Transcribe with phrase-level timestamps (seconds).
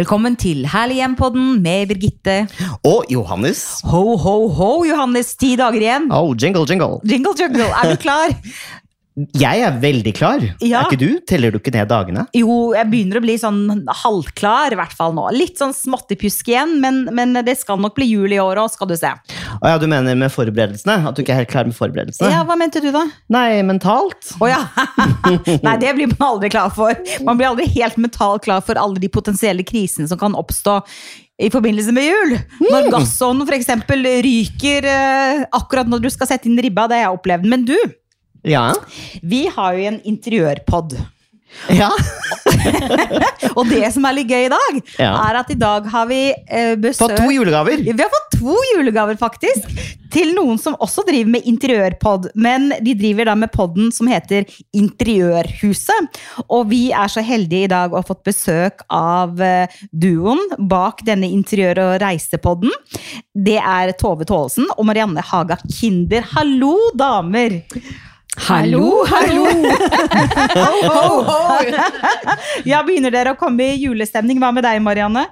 [0.00, 2.34] Velkommen til Herlig hjem-podden med Birgitte.
[2.88, 3.82] Og Johannes.
[3.84, 5.34] Ho, ho, ho, Johannes.
[5.36, 6.06] Ti dager igjen.
[6.08, 7.02] Oh, jingle, jingle.
[7.04, 7.66] Jingle, jingle.
[7.68, 8.32] Er du klar?
[9.36, 10.42] Jeg er veldig klar.
[10.62, 10.82] Ja.
[10.82, 11.20] Er ikke du?
[11.28, 12.26] Teller du ikke ned dagene?
[12.36, 13.60] Jo, jeg begynner å bli sånn
[14.02, 15.26] halvklar, i hvert fall nå.
[15.36, 18.90] Litt sånn småttepjusk igjen, men, men det skal nok bli jul i år òg, skal
[18.90, 19.12] du se.
[19.60, 21.00] Å ja, du mener med forberedelsene?
[21.10, 22.32] At du ikke er helt klar med forberedelsene?
[22.32, 23.06] Ja, hva mente du da?
[23.32, 24.34] Nei, mentalt?
[24.40, 24.60] Å ja!
[25.66, 26.96] Nei, det blir man aldri klar for.
[27.26, 30.80] Man blir aldri helt mentalt klar for alle de potensielle krisene som kan oppstå
[31.40, 32.36] i forbindelse med jul.
[32.68, 33.70] Når gassovnen f.eks.
[34.26, 36.86] ryker eh, akkurat når du skal sette inn ribba.
[36.90, 37.48] Det har jeg opplevd.
[37.48, 37.76] Men du,
[38.42, 38.72] Ja.
[39.22, 40.96] vi har jo en interiørpod.
[41.74, 41.88] Ja.
[43.58, 45.12] Og det som er litt gøy i dag, Ja.
[45.28, 47.80] er at i dag har vi eh, besøk Fått to julegaver.
[47.82, 49.66] Vi har fått to julegaver, faktisk.
[50.14, 52.28] Til noen som også driver med interiørpod.
[52.38, 54.46] Men de driver da med podden som heter
[54.78, 56.20] Interiørhuset.
[56.48, 61.02] Og vi er så heldige i dag å ha fått besøk av eh, duoen bak
[61.06, 62.70] denne interiør- og reisepodden.
[63.34, 66.26] Det er Tove Taalesen og Marianne Haga Kinder.
[66.36, 67.60] Hallo, damer!
[68.38, 69.44] Hallo, hallo!
[70.54, 71.38] Ho, ho, ho.
[72.68, 74.38] Ja, Begynner dere å komme i julestemning?
[74.40, 75.26] Hva med deg, Marianne?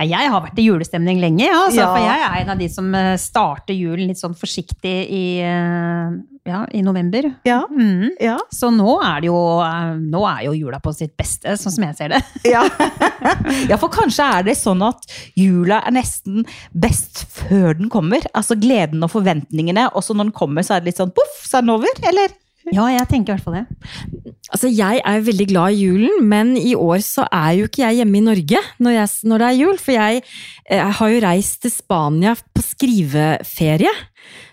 [0.00, 1.88] Ja, jeg har vært i julestemning lenge, ja, altså, Ja.
[1.90, 6.14] for jeg er en av de som eh, starter julen litt sånn forsiktig i, eh,
[6.44, 7.26] ja, i november.
[7.44, 7.68] Ja.
[7.70, 8.10] mm.
[8.20, 8.38] Ja.
[8.50, 11.86] Så nå er, det jo, eh, nå er jo jula på sitt beste, sånn som
[11.88, 12.20] jeg ser det.
[12.48, 12.64] Ja.
[13.70, 15.04] ja, for kanskje er det sånn at
[15.38, 18.24] jula er nesten best før den kommer.
[18.34, 21.42] Altså gleden og forventningene, og så når den kommer, så er det litt sånn poff,
[21.44, 22.39] så er den over, eller?
[22.74, 24.34] Ja, jeg tenker i hvert fall det.
[24.50, 28.00] Altså, Jeg er veldig glad i julen, men i år så er jo ikke jeg
[28.00, 29.80] hjemme i Norge når, jeg, når det er jul.
[29.80, 30.22] For jeg,
[30.70, 33.94] jeg, har jo reist til Spania på skriveferie.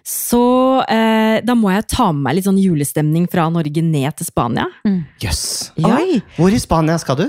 [0.08, 0.44] Så
[0.88, 4.70] eh, da må jeg ta med meg litt sånn julestemning fra Norge ned til Spania.
[5.22, 5.74] Jøss.
[5.82, 6.00] Ja.
[6.38, 7.28] Hvor i Spania skal du?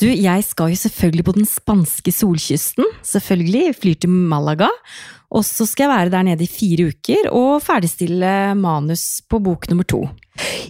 [0.00, 2.86] Du, jeg skal jo selvfølgelig på den spanske solkysten.
[3.04, 3.74] Selvfølgelig.
[3.76, 4.70] Flyr til Malaga.
[5.30, 9.68] Og så skal jeg være der nede i fire uker og ferdigstille manus på bok
[9.70, 10.00] nummer to.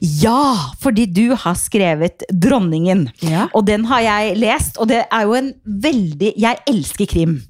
[0.03, 3.07] Ja, fordi du har skrevet 'Dronningen'.
[3.23, 3.47] Ja.
[3.55, 7.41] Og den har jeg lest, og det er jo en veldig Jeg elsker krim.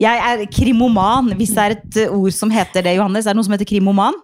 [0.00, 3.26] Jeg er krimoman, hvis det er et uh, ord som heter det, Johannes.
[3.26, 4.14] Er det noe som heter krimoman?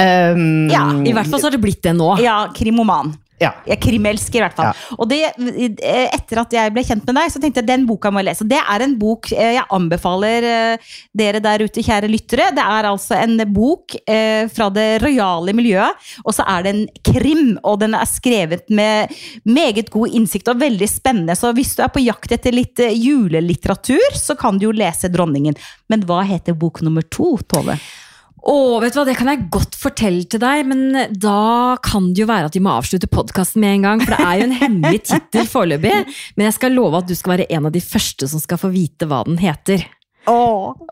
[0.00, 2.14] Um, Ja, I hvert fall så har det blitt det nå.
[2.22, 3.16] Ja, krimoman.
[3.40, 3.54] Ja.
[3.64, 4.68] Jeg krimelsker, i hvert fall.
[4.68, 4.96] Ja.
[5.00, 8.10] Og det, eh, etter at jeg ble kjent med deg, så tenkte jeg den boka
[8.12, 8.46] må jeg lese.
[8.48, 12.50] Det er en bok eh, jeg anbefaler eh, dere der ute, kjære lyttere.
[12.56, 13.96] Det er altså en bok
[14.50, 17.54] fra det rojale miljøet, og så er det en krim.
[17.66, 19.14] Og den er skrevet med
[19.48, 21.36] meget god innsikt og veldig spennende.
[21.38, 25.58] Så hvis du er på jakt etter litt julelitteratur, så kan du jo lese 'Dronningen'.
[25.88, 27.78] Men hva heter bok nummer to, Tove?
[28.40, 32.22] Å, vet du hva, Det kan jeg godt fortelle til deg, men da kan det
[32.24, 34.04] jo være at vi må avslutte podkasten med en gang.
[34.04, 35.96] For det er jo en hemmelig tittel foreløpig.
[36.36, 38.72] Men jeg skal love at du skal være en av de første som skal få
[38.72, 39.84] vite hva den heter.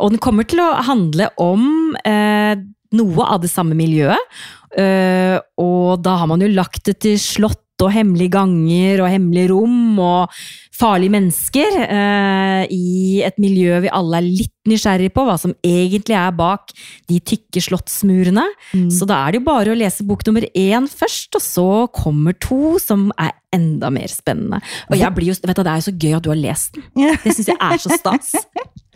[0.01, 2.59] Og den kommer til å handle om eh,
[2.99, 4.41] noe av det samme miljøet.
[4.77, 9.51] Eh, og da har man jo lagt det til slott og hemmelige ganger og hemmelige
[9.53, 10.39] rom og
[10.79, 16.15] farlige mennesker eh, i et miljø vi alle er litt nysgjerrig på, hva som egentlig
[16.19, 16.75] er bak
[17.11, 18.45] de tykke slottsmurene.
[18.93, 22.37] Så da er det jo bare å lese bok nummer én først, og så kommer
[22.39, 24.61] to, som er enda mer spennende.
[24.91, 26.77] Og jeg blir jo, vet du, Det er jo så gøy at du har lest
[26.77, 26.85] den.
[27.25, 28.35] Det syns jeg er så stas.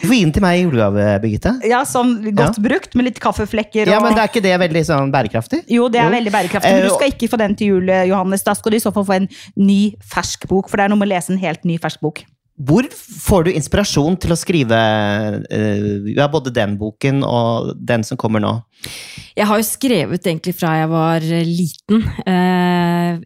[0.00, 1.52] Du får gi den til meg i julegave, Birgitte.
[1.66, 3.90] Ja, sånn godt brukt, med litt kaffeflekker.
[3.90, 5.64] Ja, men Det er ikke det veldig sånn bærekraftig?
[5.74, 6.14] Jo, det er Jo.
[6.16, 8.42] veldig bærekraftig, men Eh, du skal ikke få den til jul, Johannes.
[8.46, 10.98] Da skal du i så fall få en ny, fersk bok, for det er noe
[10.98, 12.22] med å lese en helt ny, fersk bok.
[12.58, 18.18] Hvor får du inspirasjon til å skrive uh, ja, både den boken og den som
[18.18, 18.50] kommer nå?
[19.38, 22.02] Jeg har jo skrevet egentlig fra jeg var liten.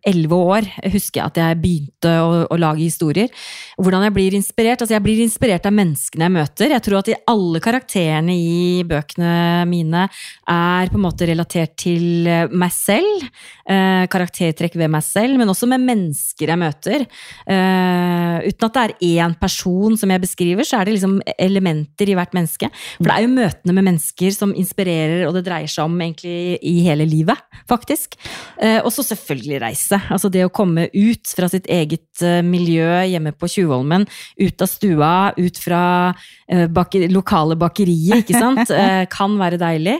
[0.08, 3.30] Elleve år husker jeg at jeg begynte å, å lage historier.
[3.78, 4.82] Hvordan jeg blir inspirert?
[4.82, 6.74] Altså jeg blir inspirert av menneskene jeg møter.
[6.74, 9.32] Jeg tror at alle karakterene i bøkene
[9.70, 10.06] mine
[10.50, 13.26] er på en måte relatert til eh, meg selv.
[13.62, 17.06] Eh, karaktertrekk ved meg selv, men også med mennesker jeg møter.
[17.46, 18.96] Eh, uten at det er
[19.26, 22.70] én person som jeg beskriver, så er det liksom elementer i hvert menneske.
[22.98, 26.58] For det er jo møtene med mennesker som inspirerer, og det dreier seg om egentlig
[26.58, 27.38] i hele livet,
[27.70, 28.18] faktisk.
[28.58, 29.98] Eh, og så selvfølgelig reise.
[30.12, 34.06] Altså det å komme ut fra sitt eget eh, miljø hjemme på Tjuvholmen,
[34.38, 35.82] ut av stua, ut fra
[36.48, 39.98] eh, baker, lokale bakeriet, ikke sant, eh, kan være deilig.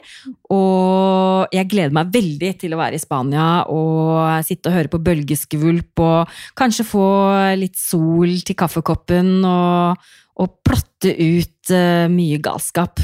[0.53, 5.01] og jeg gleder meg veldig til å være i Spania og sitte og høre på
[5.03, 7.07] bølgeskvulp og kanskje få
[7.59, 10.11] litt sol til kaffekoppen og,
[10.43, 13.01] og plotte ut uh, mye galskap.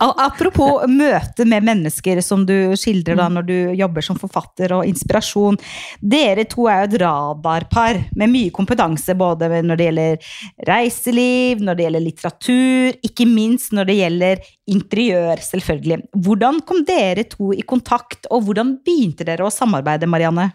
[0.00, 5.58] Apropos møte med mennesker som du skildrer da når du jobber som forfatter og inspirasjon.
[6.00, 10.28] Dere to er jo et radarpar med mye kompetanse både når det gjelder
[10.68, 16.02] reiseliv, når det gjelder litteratur, ikke minst når det gjelder interiør, selvfølgelig.
[16.26, 20.50] Hvordan kom dere to i kontakt, og hvordan begynte dere å samarbeide, Marianne?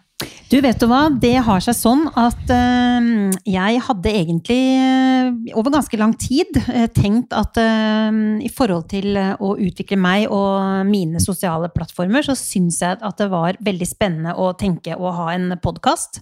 [0.52, 5.74] Du vet du hva, det har seg sånn at øh, jeg hadde egentlig øh, over
[5.74, 6.61] ganske lang tid
[6.96, 12.36] tenkt at eh, i forhold til eh, å utvikle meg og mine sosiale plattformer, så
[12.38, 16.22] syns jeg at det var veldig spennende å tenke å ha en podkast.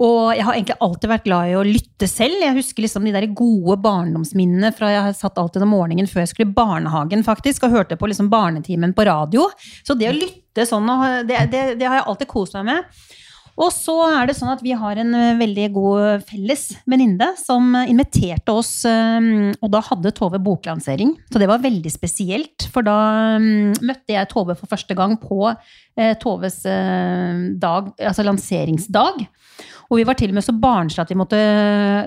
[0.00, 2.40] Og jeg har egentlig alltid vært glad i å lytte selv.
[2.40, 6.32] Jeg husker liksom de der gode barndomsminnene fra jeg satt alltid om morgenen før jeg
[6.32, 9.50] skulle i barnehagen faktisk, og hørte på liksom barnetimen på radio.
[9.84, 10.88] Så det å lytte sånn,
[11.28, 13.12] det, det, det har jeg alltid kost meg med.
[13.60, 17.74] Og så er det sånn at vi har en eh, veldig god felles venninne som
[17.82, 21.14] inviterte oss, eh, og da hadde Tove boklansering.
[21.28, 22.96] Så det var veldig spesielt, for da
[23.42, 29.26] mm, møtte jeg Tove for første gang på eh, Toves eh, dag, altså lanseringsdag.
[29.92, 31.38] Og vi var til og med så barnslige at vi måtte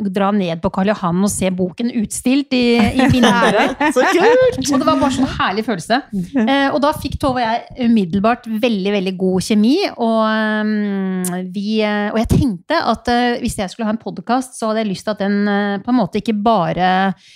[0.10, 3.84] dra ned på Karl Johan og se boken utstilt i, i vinduet.
[3.94, 4.58] Så kult!
[4.58, 6.00] Og det var bare sånn herlig følelse.
[6.42, 9.76] Eh, og da fikk Tove og jeg umiddelbart veldig veldig god kjemi.
[9.92, 10.24] Og,
[10.66, 14.72] mm, vi, eh, og jeg tenkte at eh, hvis jeg skulle ha en podkast, så
[14.72, 16.90] hadde jeg lyst til at den eh, på en måte ikke bare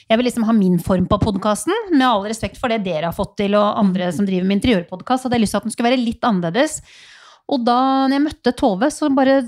[0.09, 3.15] Jeg vil liksom ha min form på podkasten, med all respekt for det dere har
[3.15, 5.27] fått til, og andre som driver med interiørpodkast.
[5.27, 6.79] Hadde jeg lyst til at den skulle være litt annerledes.
[7.49, 9.39] Og da når jeg møtte Tove, så bare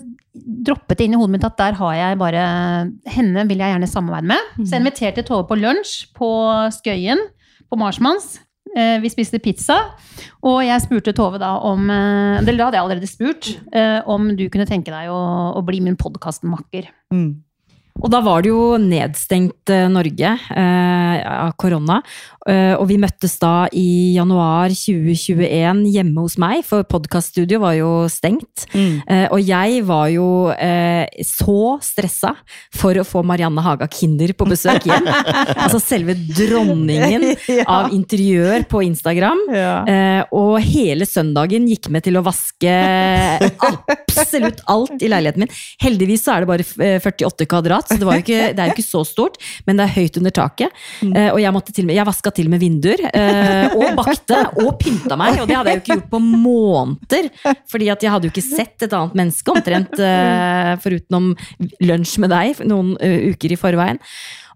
[0.65, 2.43] droppet det inn i hodet mitt at der har jeg bare
[3.13, 4.53] Henne vil jeg gjerne samarbeide med.
[4.63, 6.29] Så jeg inviterte Tove på lunsj på
[6.79, 7.19] Skøyen,
[7.69, 8.39] på Marsmanns.
[8.71, 9.75] Eh, Vi spiste pizza,
[10.47, 14.29] og jeg spurte Tove da om eh, Eller da hadde jeg allerede spurt eh, om
[14.39, 15.19] du kunne tenke deg å,
[15.59, 16.87] å bli min podkastmakker.
[18.01, 21.99] Og da var det jo nedstengt eh, Norge eh, av korona.
[22.49, 27.91] Eh, og vi møttes da i januar 2021 hjemme hos meg, for podkaststudio var jo
[28.09, 28.65] stengt.
[28.73, 30.29] Eh, og jeg var jo
[31.27, 32.33] så stressa
[32.75, 35.07] for å få Marianne Haga Kinder på besøk hjem.
[35.63, 37.27] altså selve dronningen
[37.77, 39.45] av interiør på Instagram.
[39.53, 39.75] Ja.
[39.85, 42.75] Eh, og hele søndagen gikk med til å vaske
[43.69, 45.53] absolutt alt i leiligheten min.
[45.83, 48.87] Heldigvis så er det bare eh, 48 kvadrat, så det, ikke, det er jo ikke
[48.87, 50.81] så stort, men det er høyt under taket.
[51.05, 55.17] Eh, og jeg, måtte til jeg vaska til med vinduer, eh, og bakte, og pynta
[55.19, 55.41] meg.
[55.41, 57.31] Og det hadde jeg jo ikke gjort på måneder,
[57.71, 61.33] fordi at jeg hadde jo ikke sett et annet menneske omtrent, eh, forutenom
[61.83, 64.01] lunsj med deg noen uker i forveien.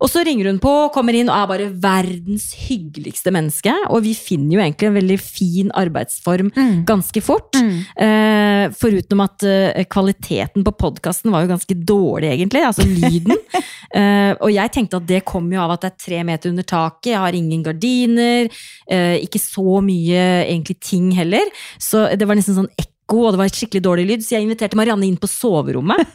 [0.03, 3.73] Og så ringer hun på, kommer inn og er bare verdens hyggeligste menneske.
[3.89, 6.51] Og vi finner jo egentlig en veldig fin arbeidsform
[6.87, 7.55] ganske fort.
[7.55, 12.65] Eh, foruten at eh, kvaliteten på podkasten var jo ganske dårlig, egentlig.
[12.67, 13.37] Altså lyden.
[13.99, 16.67] eh, og jeg tenkte at det kom jo av at det er tre meter under
[16.67, 18.51] taket, jeg har ingen gardiner.
[18.91, 21.53] Eh, ikke så mye egentlig ting heller.
[21.81, 24.47] Så det var nesten sånn ekko, og det var et skikkelig dårlig lyd, så jeg
[24.47, 26.01] inviterte Marianne inn på soverommet.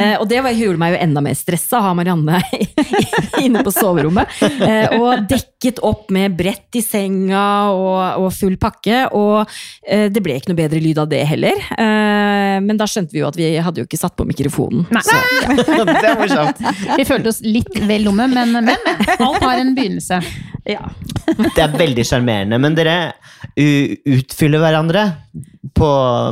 [0.00, 2.38] Eh, og det var, gjorde meg jo enda mer stressa å ha Marianne
[3.44, 4.30] inne på soverommet.
[4.40, 7.42] Eh, og dekket opp med brett i senga
[7.74, 9.02] og, og full pakke.
[9.16, 9.42] Og
[9.82, 11.60] eh, det ble ikke noe bedre lyd av det heller.
[11.74, 14.86] Eh, men da skjønte vi jo at vi hadde jo ikke satt på mikrofonen.
[14.94, 15.04] Nei.
[15.04, 16.64] Så, det er morsomt.
[16.96, 18.72] Vi følte oss litt vel dumme, men, men
[19.18, 20.22] alt har en begynnelse.
[20.70, 20.84] ja.
[21.30, 22.98] Det er veldig sjarmerende, men dere
[23.56, 25.10] utfyller hverandre
[25.76, 25.88] på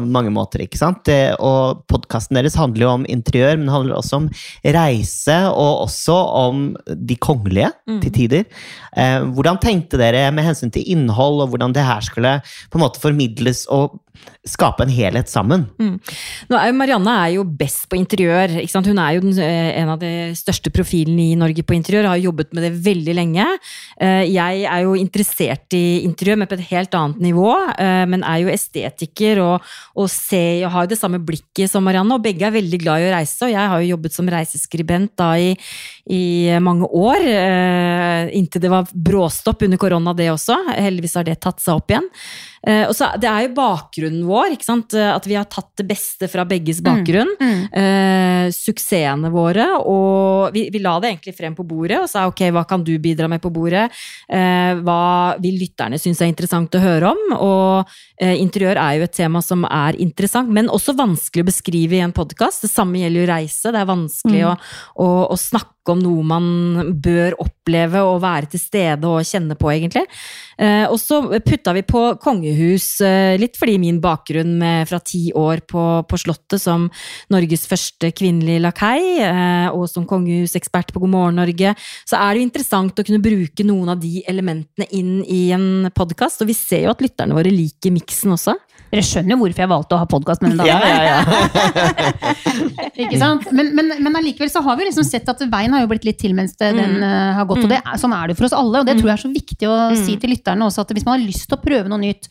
[0.08, 1.02] mange måter, ikke sant?
[1.08, 4.28] Det, og podkasten deres handler jo om interiør, men handler også om
[4.64, 7.68] reise, og også om de kongelige
[8.04, 8.46] til tider.
[8.96, 12.38] Eh, hvordan tenkte dere med hensyn til innhold, og hvordan det her skulle
[12.72, 14.00] på en måte formidles og
[14.48, 15.66] skape en helhet sammen?
[16.48, 18.54] Nå er Marianne er jo best på interiør.
[18.88, 22.08] Hun er jo den, eh, en av de største profilene i Norge på interiør.
[22.08, 23.46] Har jobbet med det veldig lenge.
[24.00, 27.50] Eh, Jeg er jo interessert i interiør, men på et helt annet nivå.
[27.78, 29.62] eh, Men er jo estetiker og,
[29.96, 32.14] og ser og har jo det samme blikket som Marianne.
[32.14, 35.16] Og begge er veldig glad i å reise, og jeg har jo jobbet som reiseskribent
[35.16, 35.56] da i,
[36.08, 37.20] i mange år.
[38.32, 40.56] Inntil det var bråstopp under korona, det også.
[40.78, 42.08] Heldigvis har det tatt seg opp igjen.
[42.66, 44.94] Eh, Og så Det er jo bakgrunnen vår, ikke sant?
[44.94, 47.28] at vi har tatt det beste fra begges bakgrunn.
[47.72, 52.50] Eh, suksessene våre, og vi, vi la det egentlig frem på bordet og sa ok,
[52.54, 53.90] hva kan du bidra med på bordet?
[54.28, 57.22] Eh, hva vil lytterne synes er interessant å høre om?
[57.38, 57.88] Og
[58.20, 62.04] eh, interiør er jo et tema som er interessant, men også vanskelig å beskrive i
[62.04, 62.62] en podkast.
[62.64, 63.72] Det samme gjelder jo reise.
[63.72, 64.54] Det er vanskelig å,
[65.04, 69.56] å, å snakke snakke om noe man bør oppleve og være til stede og kjenne
[69.56, 70.04] på, egentlig.
[70.58, 75.32] Eh, og så putta vi på kongehus, eh, litt fordi min bakgrunn med, fra ti
[75.32, 76.88] år på, på Slottet som
[77.30, 82.42] Norges første kvinnelige lakei, eh, og som kongehusekspert på God morgen Norge, så er det
[82.42, 86.42] jo interessant å kunne bruke noen av de elementene inn i en podkast.
[86.42, 88.56] Og vi ser jo at lytterne våre liker miksen også.
[88.88, 90.70] Dere skjønner jo hvorfor jeg valgte å ha podkast med den dagen.
[90.72, 92.38] Ja, ja, ja.
[93.04, 93.50] Ikke sant?
[93.52, 96.18] Men, men, men allikevel så har vi liksom sett at veien har jo blitt litt
[96.20, 97.64] til mens det, den uh, har gått.
[97.64, 99.32] Og det, er- sånn er det for oss alle, og det tror jeg er så
[99.34, 101.98] viktig å si til lytterne også, at hvis man har lyst til å prøve noe
[102.04, 102.28] nytt,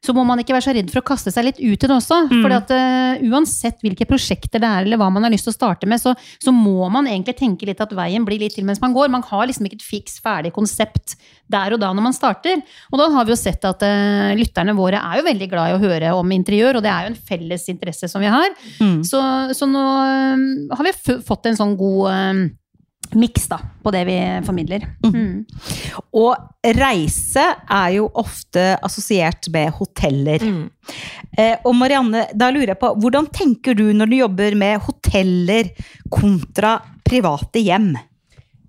[0.00, 1.92] så må man ikke være så redd for å kaste seg litt ut i det
[1.92, 2.16] også.
[2.40, 5.56] For at eh, uansett hvilke prosjekter det er, eller hva man har lyst til å
[5.58, 8.80] starte med, så, så må man egentlig tenke litt at veien blir litt til mens
[8.80, 9.10] man går.
[9.12, 11.18] Man har liksom ikke et fiks ferdig konsept
[11.52, 12.62] der og da når man starter.
[12.88, 15.76] Og da har vi jo sett at uh, lytterne våre er jo veldig glad i
[15.76, 18.56] å høre om interiør, og det er jo en felles interesse som vi har.
[19.04, 19.20] Så,
[19.52, 20.96] så nå uh, har vi
[21.28, 22.48] fått en sånn god
[23.18, 24.84] miks da, på det vi formidler.
[25.06, 25.44] Mm.
[26.16, 30.44] Og reise er jo ofte assosiert med hoteller.
[31.38, 35.72] Eh, og Marianne, da lurer jeg på, hvordan tenker du når du jobber med hoteller
[36.12, 37.92] kontra private hjem?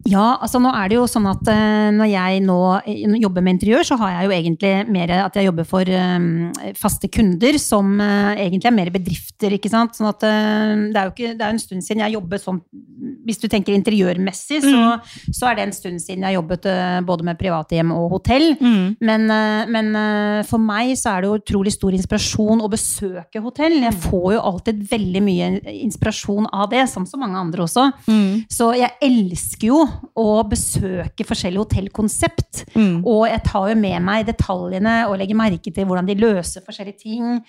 [0.10, 3.58] Ja, altså nå er det jo sånn at eh, når jeg nå eh, jobber med
[3.58, 7.94] interiør, så har jeg jo egentlig mer at jeg jobber for eh, faste kunder, som
[8.02, 9.96] egentlig er mer bedrifter, ikke sant.
[9.98, 12.60] Sånn at det er jo ikke, det er en stund siden jeg jobbet sånn
[13.26, 14.82] Hvis du tenker interiørmessig, så,
[15.34, 16.68] så er det en stund siden jeg jobbet
[17.06, 18.48] både med private hjem og hotell.
[19.04, 23.44] Men, eh, men eh, for meg så er det jo utrolig stor inspirasjon å besøke
[23.44, 23.78] hotell.
[23.84, 27.88] Jeg får jo alltid veldig mye inspirasjon av det, som så mange andre også.
[28.52, 29.82] Så jeg elsker jo
[30.18, 32.66] å besøke forskjellige hotellkonsept.
[33.06, 37.04] Og jeg tar jo med meg detaljene og legger merke til hvordan de løser forskjellige
[37.06, 37.40] ting.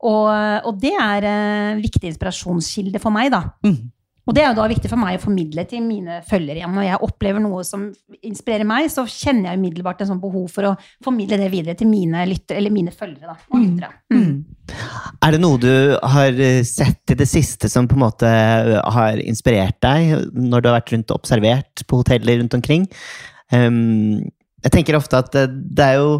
[0.00, 0.28] Og,
[0.64, 3.46] og det er en viktig inspirasjonskilde for meg, da.
[4.30, 6.74] Og det er jo da viktig for meg å formidle til mine følgere igjen.
[6.76, 7.88] Når jeg opplever noe som
[8.22, 11.90] inspirerer meg, så kjenner jeg umiddelbart en sånn behov for å formidle det videre til
[11.90, 13.32] mine, lytter, eller mine følgere.
[13.32, 13.90] Da, og lyttere.
[14.14, 14.76] Mm.
[15.26, 15.72] Er det noe du
[16.12, 20.62] har eh, sett i det siste som på en måte eh, har inspirert deg, når
[20.62, 22.86] du har vært rundt og observert på hoteller rundt omkring?
[23.50, 24.30] Um,
[24.62, 26.14] jeg tenker ofte at det, det er jo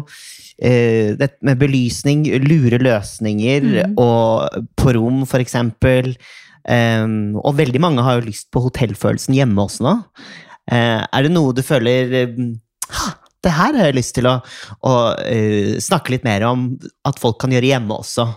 [0.59, 6.17] eh, det med belysning, lure løsninger, og på rom, for eksempel.
[6.61, 9.95] Um, og veldig mange har jo lyst på hotellfølelsen hjemme også nå.
[10.69, 13.07] Uh, er det noe du føler uh,
[13.41, 14.35] Det her har jeg lyst til å,
[14.85, 16.67] å uh, snakke litt mer om
[17.07, 18.27] at folk kan gjøre hjemme også.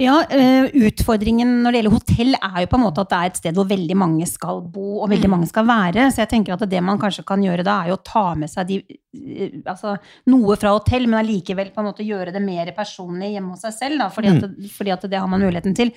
[0.00, 3.32] Ja, eh, Utfordringen når det gjelder hotell, er jo på en måte at det er
[3.32, 6.08] et sted hvor veldig mange skal bo og veldig mange skal være.
[6.12, 8.52] Så jeg tenker at det man kanskje kan gjøre da, er jo å ta med
[8.52, 8.78] seg de,
[9.16, 9.96] eh, altså,
[10.32, 13.76] noe fra hotell, men allikevel på en måte gjøre det mer personlig hjemme hos seg
[13.80, 14.04] selv.
[14.04, 15.92] Da, fordi, at, fordi at det har man muligheten til.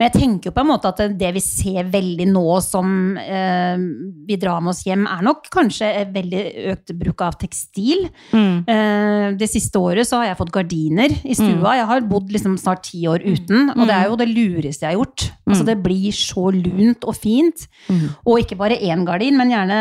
[0.00, 2.88] Men jeg tenker jo på en måte at det vi ser veldig nå som
[3.20, 3.76] eh,
[4.26, 6.40] vi drar med oss hjem, er nok kanskje veldig
[6.72, 8.08] økt bruk av tekstil.
[8.66, 11.76] Eh, det siste året så har jeg fått gardiner i stua.
[11.78, 14.92] Jeg har bodd liksom snart ti år uten, og det er jo det lureste jeg
[14.92, 15.28] har gjort.
[15.46, 17.66] Altså Det blir så lunt og fint.
[18.26, 19.78] Og ikke bare én gardin, men gjerne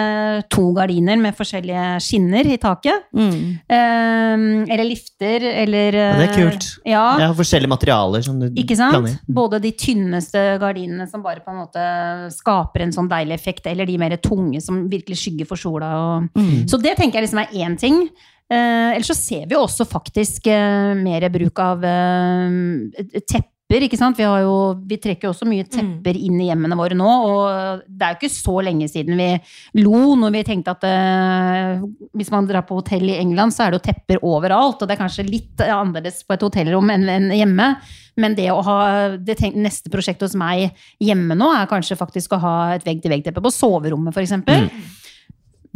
[0.50, 3.08] to gardiner med forskjellige skinner i taket.
[3.14, 4.36] Eh,
[4.72, 6.68] eller lifter, eller Ja, det er kult.
[6.86, 8.96] Ja, Ja, forskjellige materialer som du ikke sant?
[8.96, 9.20] blander.
[9.28, 11.86] Både de tynneste gardinene som bare på en måte
[12.34, 15.92] skaper en sånn deilig effekt, eller de mer tunge som virkelig skygger for sola.
[15.98, 16.42] Og...
[16.70, 18.10] Så det tenker jeg liksom er én ting.
[18.52, 23.48] Eh, ellers så ser vi jo også faktisk eh, mer bruk av eh, tepper.
[23.72, 24.18] Ikke sant?
[24.20, 27.08] Vi, har jo, vi trekker jo også mye tepper inn i hjemmene våre nå.
[27.08, 29.30] Og det er jo ikke så lenge siden vi
[29.80, 31.86] lo når vi tenkte at eh,
[32.20, 34.84] hvis man drar på hotell i England, så er det jo tepper overalt.
[34.84, 37.72] Og det er kanskje litt annerledes på et hotellrom enn, enn hjemme.
[38.20, 38.80] Men det å ha
[39.16, 43.40] det tenk, neste prosjekt hos meg hjemme nå, er kanskje faktisk å ha et vegg-til-vegg-teppe
[43.40, 45.00] på soverommet, f.eks.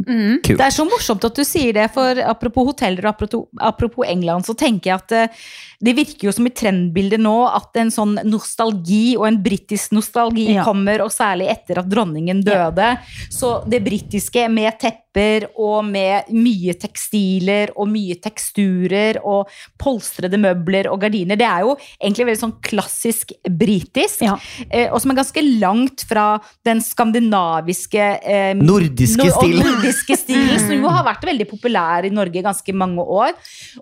[0.04, 0.42] Mm.
[0.44, 4.44] Det er så morsomt at du sier det, for apropos hoteller og apropos, apropos England,
[4.44, 5.46] så tenker jeg at eh,
[5.80, 10.54] det virker jo som i trendbildet nå at en sånn nostalgi, og en britisk nostalgi,
[10.54, 10.64] Ja.
[10.64, 12.98] kommer, og særlig etter at dronningen døde.
[13.30, 19.48] Så det britiske med tepper og med mye tekstiler og mye teksturer og
[19.80, 24.36] polstrede møbler og gardiner, det er jo egentlig veldig sånn klassisk britisk, Ja.
[24.70, 29.58] eh, og som er ganske langt fra den skandinaviske eh, Nordiske Nor- og stil.
[29.62, 33.32] nordiske stilen, som jo har vært veldig populær i Norge i ganske mange år.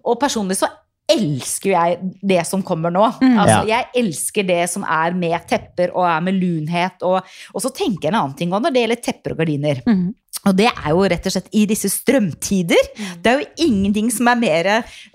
[0.05, 0.69] Og personlig så
[1.11, 3.05] elsker jeg det som kommer nå.
[3.21, 7.03] Altså, Jeg elsker det som er med tepper og er med lunhet.
[7.05, 7.21] Og,
[7.53, 9.83] og så tenker jeg en annen ting òg når det gjelder tepper og gardiner.
[9.87, 10.13] Mhm.
[10.45, 12.91] Og det er jo rett og slett i disse strømtider.
[13.23, 14.71] Det er jo ingenting som er mer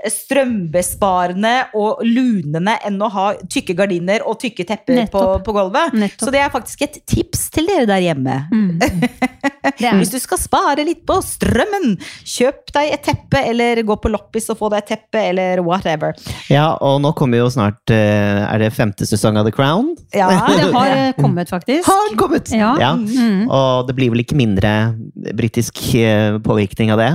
[0.10, 5.94] strømbesparende og lunende enn å ha tykke gardiner og tykke tepper på, på gulvet.
[5.94, 6.26] Nettopp.
[6.26, 8.40] Så det er faktisk et tips til dere der hjemme.
[8.54, 8.80] Mm.
[10.00, 11.98] Hvis du skal spare litt på strømmen,
[12.28, 16.18] kjøp deg et teppe, eller gå på loppis og få deg et teppe, eller whatever.
[16.52, 19.94] Ja, og nå kommer jo snart eh, Er det femte sesong av The Crown?
[20.16, 21.88] Ja, Det har eh, kommet, faktisk.
[21.90, 22.52] Har kommet!
[22.56, 22.74] Ja.
[22.98, 23.46] Mm.
[23.46, 24.74] Og det blir vel ikke mindre
[25.16, 27.10] britisk eh, påvirkning av det.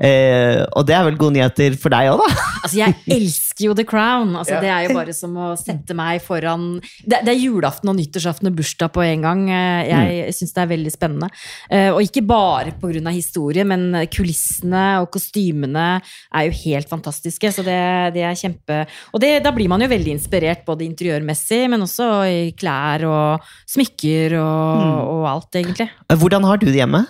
[0.00, 2.46] Eh, og det er vel gode nyheter for deg òg, da?
[2.60, 4.34] Altså, jeg elsker jo The Crown.
[4.36, 4.60] Altså, Ja.
[4.60, 8.50] Det er jo bare som å sette meg foran Det, det er julaften og nyttårsaften
[8.50, 9.44] og bursdag på en gang.
[9.48, 11.28] Jeg Jeg syns det er veldig spennende.
[11.70, 13.10] Eh, Og ikke bare pga.
[13.10, 16.00] historie, men kulissene og kostymene
[16.34, 17.52] er jo helt fantastiske.
[17.52, 17.78] Så det,
[18.14, 22.10] det er kjempe Og det, da blir man jo veldig inspirert, både interiørmessig, men også
[22.28, 25.88] i klær og smykker og, og alt, egentlig.
[26.10, 27.06] Eh, Hvordan har du det hjemme?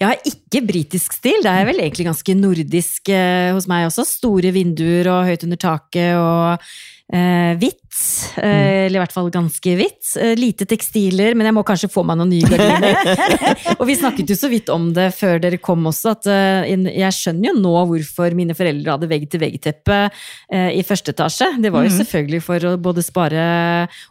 [0.00, 4.06] Jeg har ikke britisk stil, det er vel egentlig ganske nordisk eh, hos meg også.
[4.08, 6.68] Store vinduer og høyt under taket og
[7.14, 7.85] eh, hvitt.
[8.36, 10.12] Eh, Eller i hvert fall ganske hvitt.
[10.20, 12.98] Eh, lite tekstiler, men jeg må kanskje få meg noen nye gardiner.
[13.78, 17.16] og vi snakket jo så vidt om det før dere kom også, at eh, jeg
[17.16, 20.00] skjønner jo nå hvorfor mine foreldre hadde vegg-til-vegg-teppe
[20.76, 21.48] i første etasje.
[21.62, 23.44] Det var jo selvfølgelig for å både spare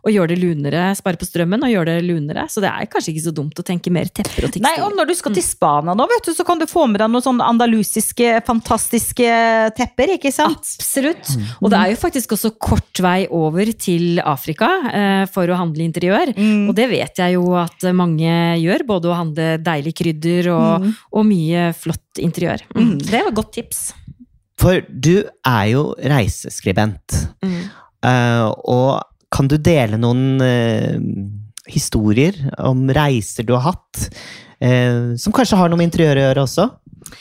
[0.05, 2.45] og gjøre det lunere, spare på strømmen og gjøre det lunere.
[2.51, 4.67] Så det er kanskje ikke så dumt å tenke mer tepper og tekstiler.
[4.67, 7.01] Nei, og når du skal til Spania nå, vet du, så kan du få med
[7.03, 9.29] deg noen sånne andalusiske, fantastiske
[9.77, 10.75] tepper, ikke sant?
[10.79, 11.35] Absolutt.
[11.61, 15.85] Og det er jo faktisk også kort vei over til Afrika eh, for å handle
[15.85, 16.33] interiør.
[16.37, 16.67] Mm.
[16.69, 21.27] Og det vet jeg jo at mange gjør, både å handle deilig krydder og, og
[21.27, 22.65] mye flott interiør.
[22.75, 22.95] Mm.
[23.01, 23.83] Det var et godt tips.
[24.61, 27.19] For du er jo reiseskribent.
[27.43, 27.59] Mm.
[28.05, 29.03] Eh, og
[29.35, 30.95] kan du dele noen uh,
[31.67, 34.07] historier om reiser du har hatt,
[34.63, 36.67] uh, som kanskje har noe med interiør å gjøre også?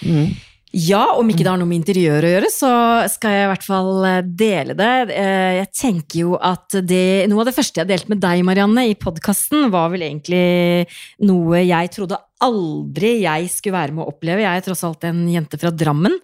[0.04, 0.28] Mm.
[0.75, 2.71] Ja, om ikke det har noe med interiør å gjøre, så
[3.12, 4.90] skal jeg i hvert fall eh, dele det.
[5.14, 8.88] Eh, Jeg tenker jo at det, Noe av det første jeg delte med deg, Marianne,
[8.90, 10.88] i podkasten, var vel egentlig
[11.23, 14.42] noe jeg trodde aldri jeg skulle være med å oppleve.
[14.42, 16.16] Jeg er tross alt en jente fra Drammen,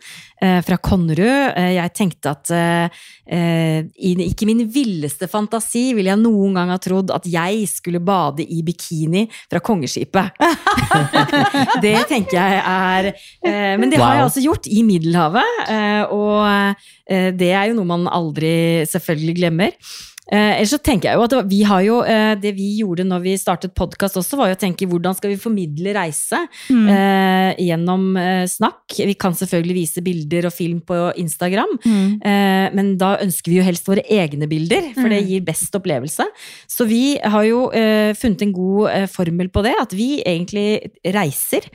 [0.42, 1.54] eh, fra Konnerud.
[1.56, 6.78] Eh, Jeg tenkte at eh, i ikke min villeste fantasi ville jeg noen gang ha
[6.82, 10.34] trodd at jeg skulle bade i bikini fra kongeskipet.
[11.84, 13.12] det tenker jeg er
[13.78, 15.70] Men det har jeg altså gjort i Middelhavet,
[16.10, 16.74] og
[17.38, 19.76] det er jo noe man aldri selvfølgelig glemmer.
[20.30, 23.22] Eh, ellers så tenker jeg jo at vi har jo, eh, det vi gjorde når
[23.24, 28.14] vi startet podkast også, var jo å tenke hvordan skal vi formidle reise eh, gjennom
[28.50, 28.94] snakk.
[28.94, 32.22] Vi kan selvfølgelig vise bilder og film på Instagram, mm.
[32.76, 36.26] men da ønsker vi jo helst våre egne bilder, for det gir best opplevelse.
[36.70, 37.62] Så vi har jo
[38.18, 41.66] funnet en god formel på det, at vi egentlig reiser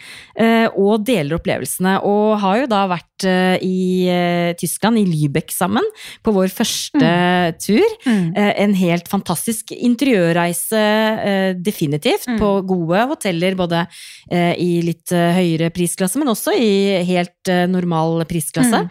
[0.75, 1.97] og deler opplevelsene.
[2.07, 3.27] Og har jo da vært
[3.65, 5.85] i Tyskland, i Lübeck sammen,
[6.25, 7.13] på vår første
[7.63, 7.97] tur.
[8.05, 8.44] Mm.
[8.57, 12.39] En helt fantastisk interiørreise, eh, definitivt, Mm.
[12.39, 13.55] på gode hoteller.
[13.55, 13.87] Både
[14.31, 18.85] eh, i litt eh, høyere prisklasse, men også i helt normal prisklasse.
[18.85, 18.89] Mm.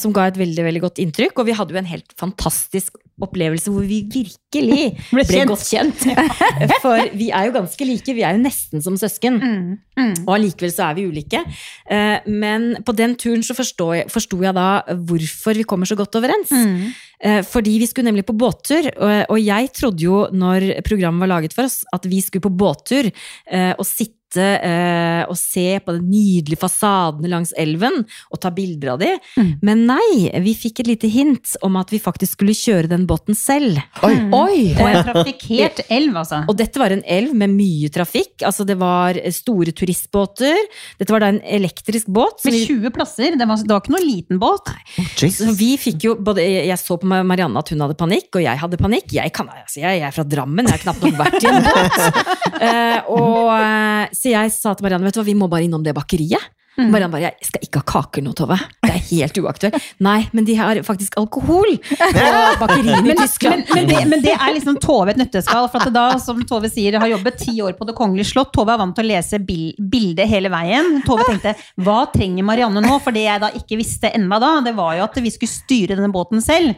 [0.00, 1.36] som ga et veldig veldig godt inntrykk.
[1.36, 5.50] Og vi hadde jo en helt fantastisk opplevelse hvor vi virkelig Ble ble, kjent.
[5.50, 6.06] godt kjent.
[6.82, 9.36] For vi er jo ganske like, vi er jo nesten som søsken.
[9.36, 9.76] Mm.
[10.00, 10.14] Mm.
[10.24, 11.42] Og allikevel så er vi ulike.
[12.26, 16.48] Men på den turen så forsto jeg- jeg da hvorfor vi kommer så godt overens.
[16.50, 16.94] Mm.
[17.22, 18.86] Eh, Fordi vi skulle nemlig på båttur,
[19.28, 23.10] og- jeg trodde jo når programmet var laget for oss, at vi skulle på båttur
[23.50, 28.94] eh, og sitte eh, og se på de nydelige fasadene langs elven og ta bilder
[28.94, 29.10] av de.
[29.36, 29.50] Mm.
[29.66, 33.38] Men nei, vi fikk et lite hint om at vi faktisk skulle kjøre den båten
[33.38, 33.80] selv.
[34.06, 34.14] Oi!
[34.36, 34.58] Oi!
[34.76, 36.42] Og en trafikkert elv, altså.
[36.50, 38.44] Og dette var en elv med mye trafikk.
[38.46, 40.58] Altså det var store turistbåter.
[41.00, 42.44] Dette var da en elektrisk båt.
[42.46, 43.38] Med 20 plasser.
[43.38, 44.70] Det var, det var ikke noen liten båt.
[45.20, 48.60] Så vi fikk jo, både, Jeg så på Marianne at hun hadde panikk, og jeg
[48.60, 49.12] hadde panikk.
[49.16, 51.66] Jeg, kan, altså, jeg, jeg er fra Drammen, jeg har knapt nok vært i en
[51.66, 51.98] båt.
[52.60, 55.84] uh, og, eh, så jeg sa til Marianne vet du hva, vi må bare innom
[55.84, 56.50] det bakeriet.
[56.80, 58.56] Marianne bare 'jeg skal ikke ha kaker nå, Tove'.
[58.80, 59.74] Det er helt uaktuelt.
[60.06, 63.64] Nei, men de har faktisk alkohol på bakeriene i Men, Tyskland.
[63.74, 65.68] men, men, det, men det er liksom Tove et nøtteskall.
[65.68, 68.52] For at da, som Tove sier, har jobbet ti år på Det kongelige slott.
[68.54, 71.02] Tove er vant til å lese bil, bildet hele veien.
[71.04, 71.54] Tove tenkte
[71.84, 72.96] hva trenger Marianne nå?
[73.02, 75.98] For det jeg da ikke visste ennå da, det var jo at vi skulle styre
[75.98, 76.74] denne båten selv.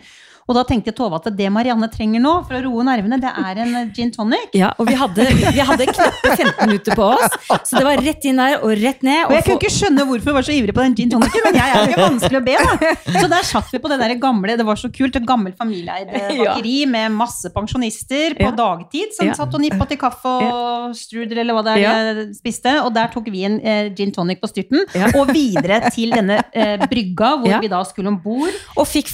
[0.48, 3.60] Og da tenkte Tove at det Marianne trenger nå for å roe nervene, det er
[3.62, 4.48] en eh, gin tonic.
[4.58, 7.36] Ja, og vi hadde, vi hadde knappe 15 minutter på oss,
[7.68, 9.26] så det var rett inn der og rett ned.
[9.28, 11.44] Og jeg få- kunne ikke skjønne hvorfor hun var så ivrig på den gin tonicen,
[11.46, 13.20] men jeg er jo ikke vanskelig å be, da.
[13.22, 16.10] Så der satt vi på det der gamle, det var så kult, et gammelt familieeid
[16.12, 16.88] bakeri Ja.
[16.90, 18.52] med masse pensjonister på Ja.
[18.58, 19.34] dagtid som Ja.
[19.38, 22.26] satt og nippa til kaffe og strudel eller hva det er Ja.
[22.34, 22.74] spiste.
[22.82, 24.82] Og der tok vi en eh, gin tonic på styrten,
[25.14, 28.52] og videre til denne eh, brygga hvor vi da skulle om bord.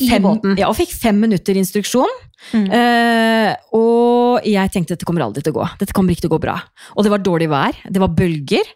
[0.01, 0.57] I båten.
[0.59, 2.11] ja, og fikk fem minutter instruksjon.
[2.53, 2.67] Mm.
[2.71, 5.67] Eh, og jeg tenkte dette kommer aldri til å gå.
[5.81, 6.57] Dette kommer ikke til å gå bra.
[6.97, 7.79] Og det var dårlig vær.
[7.89, 8.71] Det var bølger.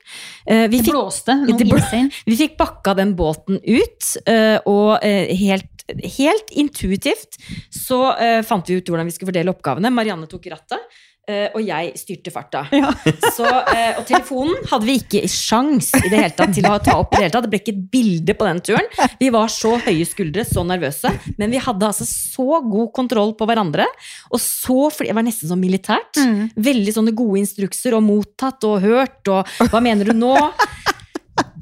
[0.46, 5.86] Eh, vi, Det blåste Fikk, blå- vi fikk bakka den båten ut, eh, og helt,
[6.18, 7.38] helt intuitivt
[7.74, 8.04] så
[8.46, 9.90] fant vi ut hvordan vi skulle fordele oppgavene.
[9.94, 11.00] Marianne tok rattet.
[11.30, 12.64] Eh, og jeg styrte farta.
[13.36, 16.96] Så, eh, og telefonen hadde vi ikke sjans i det hele tatt til å ta
[17.00, 17.14] opp.
[17.14, 17.46] i Det hele tatt.
[17.46, 18.88] Det ble ikke et bilde på den turen.
[19.20, 21.12] Vi var så høye skuldre, så nervøse.
[21.40, 23.88] Men vi hadde altså så god kontroll på hverandre.
[24.32, 26.18] Og så, Det var nesten som militært.
[26.18, 26.50] Mm.
[26.56, 30.34] Veldig sånne gode instrukser og mottatt og hørt og hva mener du nå?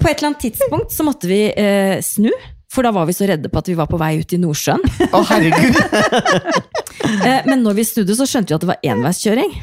[0.01, 2.31] På et eller annet tidspunkt så måtte vi eh, snu.
[2.71, 4.83] For da var vi så redde på at vi var på vei ut i Nordsjøen.
[5.11, 5.75] Å, herregud!
[7.01, 9.53] Eh, men når vi snudde, så skjønte vi at det var enveiskjøring.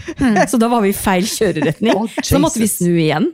[0.51, 2.09] Så da var vi i feil kjøreretning.
[2.20, 3.31] Så da måtte vi snu igjen.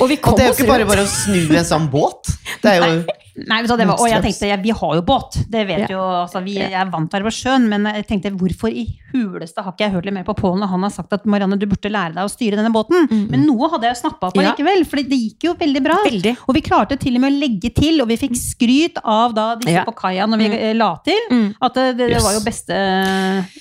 [0.00, 2.32] Og vi Og det er jo ikke bare bare å snu en sånn båt.
[2.62, 5.02] Det er jo Nei, vet du det var, og jeg tenkte, ja, vi har jo
[5.02, 5.86] båt, det vet Ja.
[5.96, 8.84] jo, altså, vi, er vant til å være på sjøen, men jeg tenkte, hvorfor i
[9.12, 11.58] huleste har ikke jeg hørt litt mer på Pål når han har sagt at Marianne,
[11.58, 14.52] du burde lære deg å styre denne båten, men noe hadde jeg snappet på Ja.
[14.52, 15.96] likevel, for det gikk jo veldig bra.
[16.04, 16.36] Veldig.
[16.48, 19.56] Og vi klarte til og med å legge til, og vi fikk skryt av da
[19.56, 19.84] disse Ja.
[19.84, 20.76] på kaia når vi mm.
[20.76, 21.54] la til, Mm.
[21.60, 22.24] at det, det, det Yes.
[22.24, 22.72] var jo beste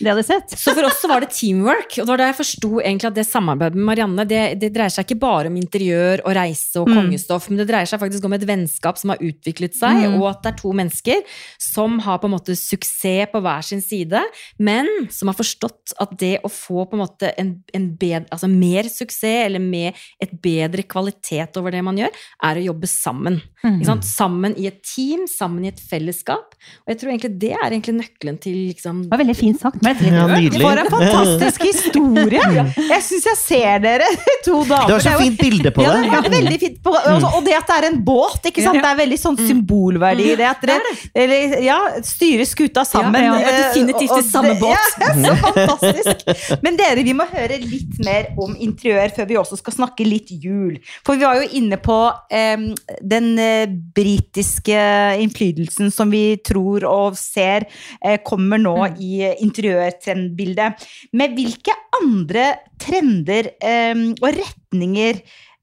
[0.02, 0.50] de hadde sett.
[0.58, 3.16] Så for oss så var det teamwork, og det var da jeg forsto egentlig at
[3.16, 6.88] det samarbeidet med Marianne, det, det dreier seg ikke bare om interiør og reise og
[6.88, 10.42] kongestoff, men det dreier seg faktisk om et vennskap som har utviklet seg, og at
[10.44, 11.22] det er to mennesker
[11.62, 14.22] som har på en måte suksess på hver sin side,
[14.58, 18.50] men som har forstått at det å få på en måte en, en bedre, altså
[18.52, 23.40] mer suksess, eller med et bedre kvalitet over det man gjør, er å jobbe sammen.
[23.62, 24.08] Ikke sant?
[24.08, 26.56] Sammen i et team, sammen i et fellesskap.
[26.86, 29.82] Og jeg tror egentlig det er egentlig nøkkelen til liksom Det var veldig fint sagt.
[29.86, 30.64] Men jeg Ja, nydelig.
[30.66, 32.66] For en fantastisk historie!
[32.78, 34.08] Jeg syns jeg ser dere,
[34.48, 34.90] to damer.
[34.90, 35.94] Det var så fint bilde på det.
[36.08, 36.32] Ja, det.
[36.32, 36.80] er veldig fint.
[36.86, 38.82] På, altså, og det at det er en båt, ikke sant?
[38.82, 40.48] Det er veldig sånn symbolverdi i det.
[40.48, 43.20] At dere eller, ja, styrer skuta sammen.
[43.24, 43.50] Ja, ja.
[43.50, 44.78] eh, Definitivt i samme båt.
[45.02, 46.60] Ja, så fantastisk.
[46.64, 50.32] Men dere, vi må høre litt mer om interiør før vi også skal snakke litt
[50.32, 50.78] jul.
[51.06, 52.66] For vi var jo inne på um,
[53.14, 54.82] den eh, britiske
[55.24, 57.68] innflytelsen som vi tror og ser
[58.06, 60.90] uh, kommer nå i interiørtrendbildet.
[61.18, 65.22] Med hvilke andre trender um, og retninger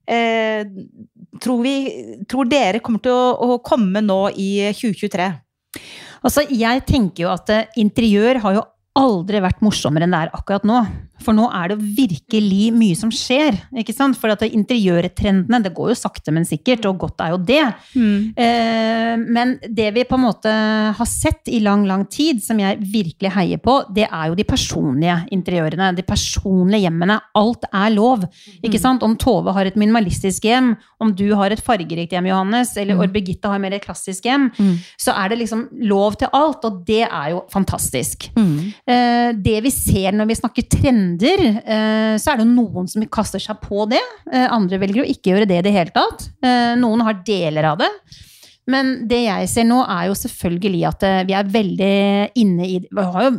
[0.09, 0.65] eh,
[1.41, 1.75] tror, vi,
[2.29, 5.29] tror dere kommer til å, å komme nå i 2023?
[6.25, 8.65] Altså, jeg tenker jo at eh, interiør har jo
[8.99, 10.81] aldri vært morsommere enn det er akkurat nå.
[11.19, 13.57] For nå er det virkelig mye som skjer.
[13.81, 14.17] ikke sant?
[14.19, 17.63] For at interiørtrendene, det går jo sakte, men sikkert, og godt er jo det.
[18.39, 20.53] Eh, men det vi på en måte
[20.95, 24.47] har sett i lang, lang tid, som jeg virkelig heier på, det er jo de
[24.47, 25.91] personlige interiørene.
[25.97, 27.19] De personlige hjemmene.
[27.39, 28.23] Alt er lov.
[28.63, 29.03] ikke sant?
[29.03, 33.05] Om Tove har et minimalistisk hjem, om du har et fargerikt hjem, Johannes, eller mm.
[33.11, 34.49] Birgitte har mer et klassisk hjem,
[34.99, 38.29] så er det liksom lov til alt, og det er jo fantastisk.
[38.35, 38.88] Eh,
[39.37, 43.59] det vi ser når vi snakker trender, eh, så er det noen som kaster seg
[43.61, 44.01] på det.
[44.31, 46.31] Eh, andre velger å ikke gjøre det i det hele tatt.
[46.41, 47.91] Eh, noen har deler av det.
[48.69, 51.93] Men det jeg ser nå, er jo selvfølgelig at eh, vi er veldig
[52.37, 53.31] inne i Vi har jo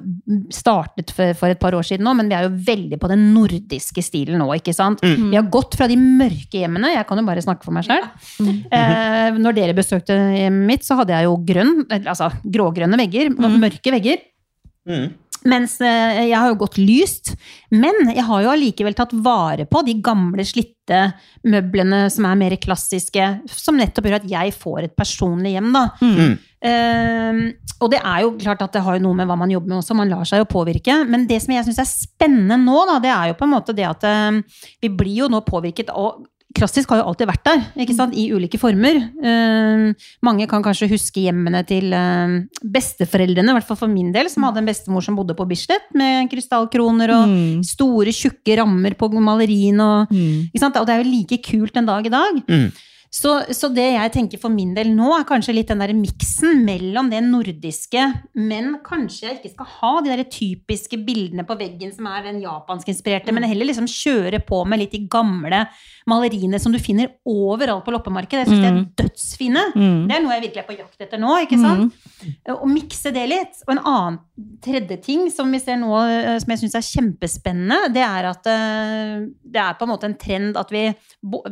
[0.54, 3.28] startet for, for et par år siden nå, men vi er jo veldig på den
[3.34, 5.04] nordiske stilen nå, ikke sant?
[5.30, 8.02] Vi har gått fra de mørke hjemmene, jeg kan jo bare snakke for meg sjøl.
[8.74, 13.94] Eh, når dere besøkte hjemmet mitt, så hadde jeg jo grønn, altså grågrønne vegger, mørke
[13.98, 14.26] vegger.
[15.48, 17.32] Mens eh, jeg har jo gått lyst.
[17.72, 21.02] Men jeg har jo allikevel tatt vare på de gamle, slitte
[21.48, 23.30] møblene som er mer klassiske.
[23.52, 25.84] Som nettopp gjør at jeg får et personlig hjem, da.
[26.04, 26.34] Mm.
[26.70, 27.42] Eh,
[27.80, 29.78] og det er jo klart at det har jo noe med hva man jobber med
[29.80, 30.98] også, man lar seg jo påvirke.
[31.08, 33.76] Men det som jeg syns er spennende nå, da, det er jo på en måte
[33.76, 34.42] det at eh,
[34.84, 38.14] vi blir jo nå påvirket og Klassisk har jo alltid vært der, ikke sant?
[38.18, 38.96] i ulike former.
[39.22, 42.34] Eh, mange kan kanskje huske hjemmene til eh,
[42.74, 45.86] besteforeldrene, i hvert fall for min del, som hadde en bestemor som bodde på Bislett,
[45.94, 47.36] med krystallkroner og
[47.66, 49.86] store, tjukke rammer på maleriene.
[49.86, 50.64] Og, mm.
[50.70, 52.42] og det er jo like kult en dag i dag.
[52.50, 52.70] Mm.
[53.10, 56.60] Så, så det jeg tenker for min del nå, er kanskje litt den der miksen
[56.62, 58.04] mellom det nordiske,
[58.38, 62.38] men kanskje jeg ikke skal ha de der typiske bildene på veggen som er den
[62.44, 65.64] japanskinspirerte, men heller liksom kjøre på med litt de gamle
[66.10, 68.44] maleriene som du finner overalt på loppemarkedet.
[68.44, 69.66] Jeg syns de er dødsfine.
[69.74, 70.06] Mm.
[70.06, 71.98] Det er noe jeg virkelig er på jakt etter nå, ikke sant?
[72.54, 73.60] Og mikse det litt.
[73.66, 74.20] Og en annen
[74.64, 78.48] tredje ting som vi ser nå, eh, som jeg syns er kjempespennende, det er at
[78.50, 80.86] eh, det er på en måte en trend at vi,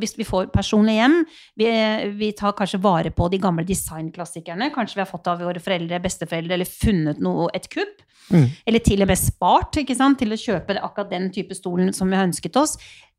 [0.01, 1.21] hvis vi får personlig hjem,
[1.59, 1.71] vi,
[2.19, 4.71] vi tar kanskje vare på de gamle designklassikerne.
[4.75, 8.05] Kanskje vi har fått av våre foreldre, besteforeldre, eller funnet noe, et kupp.
[8.29, 8.47] Mm.
[8.69, 10.21] Eller til og med spart ikke sant?
[10.21, 12.77] til å kjøpe akkurat den type stolen som vi har ønsket oss.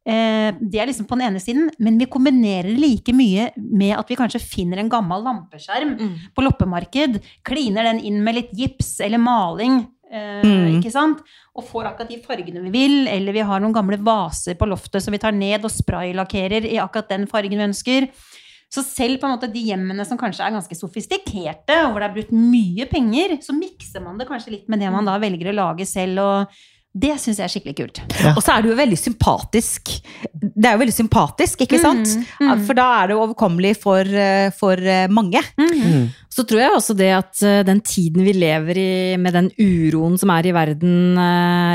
[0.08, 3.98] Eh, det er liksom på den ene siden, men vi kombinerer det like mye med
[3.98, 5.98] at vi kanskje finner en gammel lampeskjerm
[6.34, 10.80] på loppemarked, kliner den inn med litt gips eller maling, Mm.
[10.80, 11.22] ikke sant?
[11.54, 15.06] Og får akkurat de fargene vi vil, eller vi har noen gamle vaser på loftet
[15.06, 18.10] som vi tar ned og spraylakkerer i akkurat den fargen vi ønsker.
[18.70, 22.10] Så selv på en måte de hjemmene som kanskje er ganske sofistikerte, og hvor det
[22.10, 25.50] er brukt mye penger, så mikser man det kanskje litt med det man da velger
[25.50, 28.00] å lage selv, og det syns jeg er skikkelig kult.
[28.34, 29.92] Og så er det jo veldig sympatisk.
[30.34, 32.16] Det er jo veldig sympatisk, ikke sant?
[32.42, 32.64] mm.
[32.66, 35.44] For da er det jo overkommelig for, eh, for eh, mange.
[36.34, 40.18] Så tror jeg også det at eh, den tiden vi lever i, med den uroen
[40.20, 41.20] som er i verden,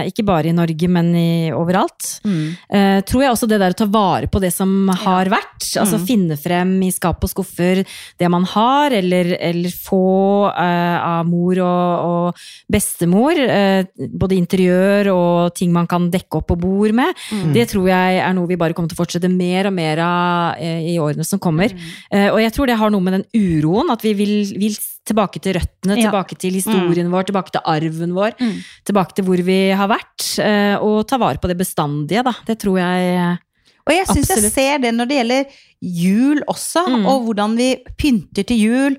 [0.08, 3.88] ikke bare i Norge, men i, overalt, eh, tror jeg også det der å ta
[3.90, 7.82] vare på det som har vært, altså finne frem i skap og skuffer
[8.20, 15.03] det man har, eller, eller få uh, av mor og, og bestemor, uh, både interiør
[15.12, 17.14] og ting man kan dekke opp på bord med,
[17.52, 20.56] det tror jeg er noe vi bare kommer til å fortsette mer og mer av
[20.58, 21.72] eh, i årene som kommer.
[22.10, 23.26] Eh, og jeg tror det har noe med den
[23.62, 26.08] uroen, at vi vil, vil tilbake til røttene, Ja.
[26.10, 28.62] tilbake til historien vår, tilbake til arven vår, Mm.
[28.86, 32.32] tilbake til hvor vi har vært, eh, og ta vare på det bestandige, da.
[32.46, 33.38] Det tror jeg
[33.86, 35.44] Og jeg syns jeg ser det når det gjelder
[35.82, 37.06] jul også, Mm.
[37.06, 38.96] og hvordan vi pynter til jul.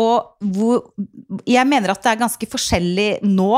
[0.00, 0.86] Og hvor,
[1.44, 3.50] jeg mener at det er ganske forskjellig nå,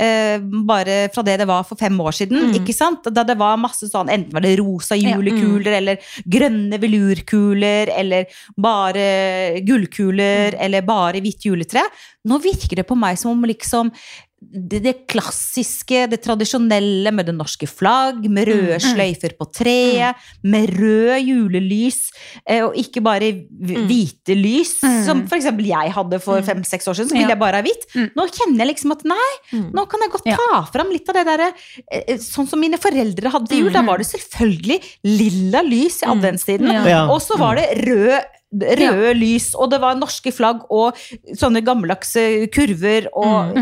[0.00, 2.48] eh, bare fra det det var for fem år siden.
[2.48, 2.56] Mm.
[2.58, 3.06] ikke sant?
[3.14, 5.22] Da det var masse sånn, Enten var det rosa Ja, mm.
[5.22, 8.26] julekuler, eller grønne velurkuler, eller
[8.58, 10.60] bare gullkuler, Mm.
[10.64, 11.82] eller bare hvitt juletre.
[12.26, 13.90] Nå virker det på meg som om liksom
[14.40, 18.94] det, det klassiske, det tradisjonelle med det norske flagg, med røde Mm.
[18.94, 22.10] sløyfer på treet, med rød julelys,
[22.46, 25.04] eh, og ikke bare hvite hvite lys, Mm.
[25.04, 27.34] som for eksempel jeg hadde for fem-seks år siden, så ville Ja.
[27.34, 27.84] jeg bare ha hvitt.
[27.94, 28.10] Mm.
[28.16, 30.36] Nå kjenner jeg liksom at nei, nå kan jeg godt Ja.
[30.36, 31.52] ta fram litt av det derre
[31.92, 36.06] eh, Sånn som mine foreldre hadde til jul, da var det selvfølgelig lilla lys i
[36.06, 36.84] adventstiden, Ja.
[36.86, 37.06] Ja.
[37.10, 40.96] og så var det rød Røde lys, og det var norske flagg og
[41.36, 43.58] sånne gammeldagse kurver og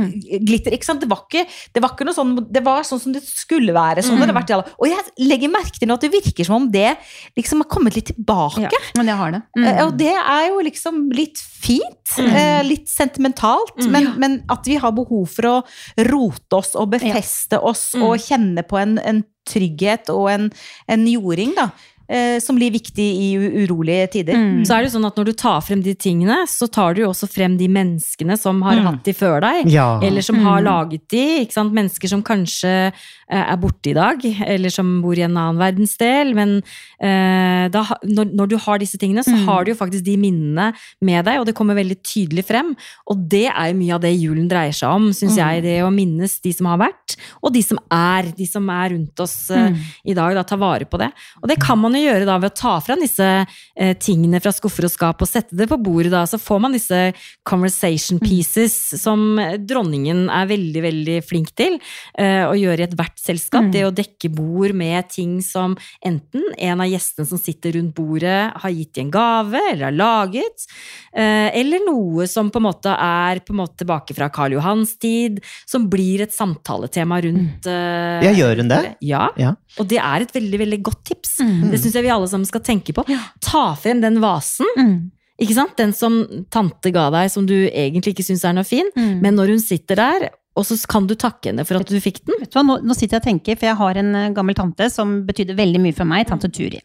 [0.46, 0.70] glitter.
[0.76, 1.00] ikke sant?
[1.02, 1.42] Det var ikke,
[1.74, 4.04] det var ikke noe sånn Det var sånn som det skulle være.
[4.06, 6.46] sånn det hadde vært i alle Og jeg legger merke til nå at det virker
[6.46, 6.92] som om det
[7.36, 8.68] liksom har kommet litt tilbake.
[8.70, 9.42] Ja, men jeg har det.
[9.58, 9.66] Mm.
[9.88, 12.14] Og det er jo liksom litt fint.
[12.22, 13.74] eh, Litt sentimentalt.
[13.90, 15.56] Men, men at vi har behov for å
[16.06, 20.48] rote oss og befeste oss og kjenne på en, en trygghet og en,
[20.90, 21.68] en jording, da.
[22.08, 23.28] Eh, Som blir viktig i
[23.66, 24.34] urolige tider.
[24.34, 24.64] Mm.
[24.66, 27.02] Så er det jo sånn at når du tar frem de tingene, så tar du
[27.02, 28.84] jo også frem de menneskene som har Mm.
[28.86, 29.66] hatt de før deg.
[29.72, 30.00] Ja.
[30.02, 31.44] Eller som har laget de.
[31.44, 31.72] Ikke sant?
[31.72, 32.92] Mennesker som kanskje
[33.28, 36.34] eh, er borte i dag, eller som bor i en annen verdensdel.
[36.34, 36.62] Men
[37.00, 39.44] eh, da, når, når du har disse tingene, så Mm.
[39.46, 42.74] har du jo faktisk de minnene med deg, og det kommer veldig tydelig frem.
[43.10, 45.62] Og det er jo mye av det julen dreier seg om, syns jeg.
[45.62, 48.30] Det å minnes de som har vært, og de som er.
[48.36, 49.72] De som er rundt oss eh,
[50.06, 50.34] i dag.
[50.36, 51.10] Da, ta vare på det.
[51.42, 54.52] Og det kan man jo gjøre da ved å ta fram disse eh, tingene fra
[54.54, 56.12] skuffer og skap og sette det på bordet.
[56.14, 57.00] Da, så får man disse
[57.46, 61.78] conversation pieces som dronningen er veldig, veldig flink til
[62.18, 63.70] eh, å gjøre i ethvert selskap.
[63.72, 68.40] Det å dekke bord med ting som enten en av gjestene som sitter rundt bordet
[68.62, 70.66] har gitt i en gave, eller har laget,
[71.16, 74.96] eh, eller noe som på en måte er på en måte tilbake fra Karl Johans
[75.02, 78.82] tid, som blir et samtaletema rundt eh, Ja, gjør hun det?
[79.04, 79.28] Ja.
[79.40, 79.54] Ja.
[79.80, 81.38] Og det er et veldig veldig godt tips.
[81.44, 81.70] Mm.
[81.72, 83.06] Det syns jeg vi alle sammen skal tenke på.
[83.44, 84.68] Ta frem den vasen.
[84.78, 84.96] Mm.
[85.42, 85.76] Ikke sant?
[85.78, 86.22] Den som
[86.52, 88.88] tante ga deg, som du egentlig ikke syns er noe fin.
[88.96, 89.18] Mm.
[89.24, 92.22] Men når hun sitter der, og så kan du takke henne for at du fikk
[92.24, 92.38] den.
[92.40, 94.56] Vet du hva, nå, nå sitter jeg og tenker, for jeg har en eh, gammel
[94.56, 96.80] tante som betydde veldig mye for meg, tante Turi.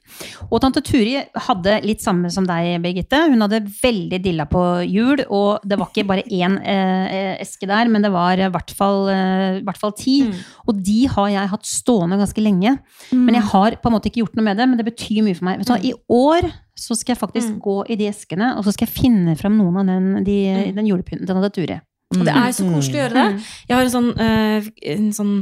[0.49, 1.15] Og tante Turi
[1.47, 3.21] hadde litt samme som deg, Birgitte.
[3.31, 7.91] Hun hadde veldig dilla på jul, og det var ikke bare én eh, eske der,
[7.91, 10.17] men det var i hvert fall, eh, hvert fall ti.
[10.67, 12.75] Og de har jeg hatt stående ganske lenge.
[13.15, 15.38] Men jeg har på en måte ikke gjort noe med det, men det betyr mye
[15.38, 15.62] for meg.
[15.62, 16.49] Vet du hva, I år
[16.81, 19.79] så skal jeg faktisk gå i de eskene, og så skal jeg finne frem noen
[19.79, 20.38] av den, de,
[20.75, 21.79] den julepynten til tante Turi.
[22.12, 23.43] Og det er så koselig å gjøre det.
[23.69, 25.36] Jeg har en sånn, eh, en sånn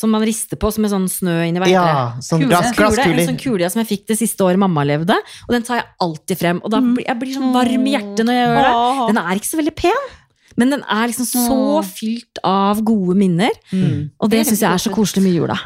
[0.00, 1.88] som man rister på, som er sånn snø inni hva Ja,
[2.24, 2.54] sånn Kule.
[2.54, 5.12] glass, Kule, en sånn kule som jeg fikk det siste året mamma levde,
[5.44, 6.60] og den tar jeg alltid frem.
[6.64, 8.72] Og da blir jeg blir sånn varm i hjertet når jeg gjør det.
[9.10, 10.08] Den er ikke så veldig pen,
[10.56, 13.52] men den er liksom så fylt av gode minner.
[13.72, 14.10] Mm.
[14.20, 15.58] Og det Det syns jeg er så koselig med jula.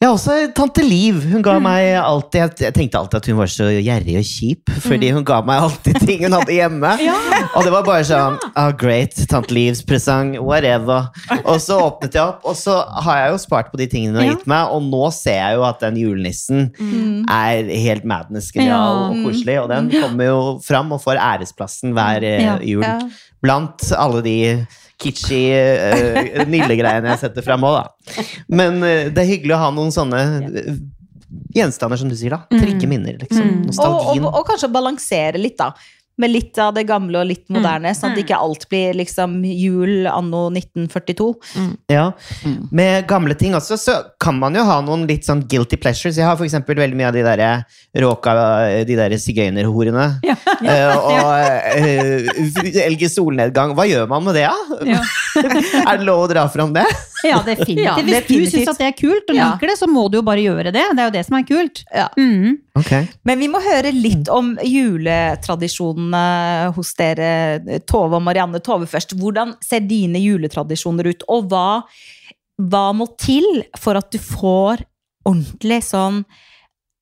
[0.00, 1.18] Ja, også tante Liv.
[1.28, 1.44] Hun Mm.
[1.44, 5.24] ga meg alltid jeg, tenkte alltid at hun var så gjerrig og kjip, fordi hun
[5.28, 6.92] ga meg alltid ting hun hadde hjemme.
[7.56, 11.10] Og det var bare sånn oh, Great, tante Livs presang, whatever.
[11.44, 14.22] Og så åpnet jeg opp, og så har jeg jo spart på de tingene hun
[14.24, 17.26] har gitt meg, og nå ser jeg jo at den julenissen Mm.
[17.28, 19.08] er helt madness genial Ja.
[19.10, 22.56] og koselig, og den kommer jo fram og får æresplassen hver eh, Ja.
[22.62, 22.82] jul.
[22.88, 22.98] Ja.
[23.42, 24.66] Blant alle de
[25.00, 28.24] kitschy uh, nyllegreiene jeg setter fram òg, da.
[28.52, 30.74] Men uh, det er hyggelig å ha noen sånne eh,
[31.56, 32.44] gjenstander, som du sier, da.
[32.50, 33.46] Trygge minner, liksom.
[33.46, 33.56] Mm.
[33.62, 34.26] Og, Nostalgien.
[34.26, 35.72] og, og kanskje balansere litt, da.
[36.20, 40.08] Med litt av det gamle og litt moderne, sånn at ikke alt blir liksom jul
[40.10, 41.28] anno 1942.
[41.88, 42.10] Ja.
[42.44, 42.58] Mm.
[42.76, 46.18] Med gamle ting også, så kan man jo ha noen litt sånn guilty pleasures.
[46.20, 47.50] Jeg har for eksempel veldig mye av de derre
[48.04, 48.34] råka,
[48.84, 50.08] de derre sigøynerhorene.
[50.30, 50.36] Ja.
[50.60, 51.30] Eh, og
[51.80, 53.72] uh, elge solnedgang.
[53.78, 54.78] Hva gjør man med det, da?
[54.86, 55.00] Ja.
[55.88, 56.84] er det lov å dra fram det?
[57.30, 57.84] Ja, definitivt.
[57.84, 59.50] Ja, Hvis du syns at det er kult og Ja.
[59.52, 60.84] liker det, så må du jo bare gjøre det.
[60.96, 61.82] Det er jo det som er kult.
[61.94, 62.06] Ja.
[62.16, 62.54] Mm.
[62.80, 63.08] Okay.
[63.28, 66.22] Men vi må høre litt om juletradisjonene
[66.76, 68.60] hos dere, Tove og Marianne.
[68.64, 69.14] Tove først.
[69.20, 71.66] Hvordan ser dine juletradisjoner ut, og hva,
[72.60, 73.46] hva må til
[73.78, 74.84] for at du får
[75.28, 76.22] ordentlig sånn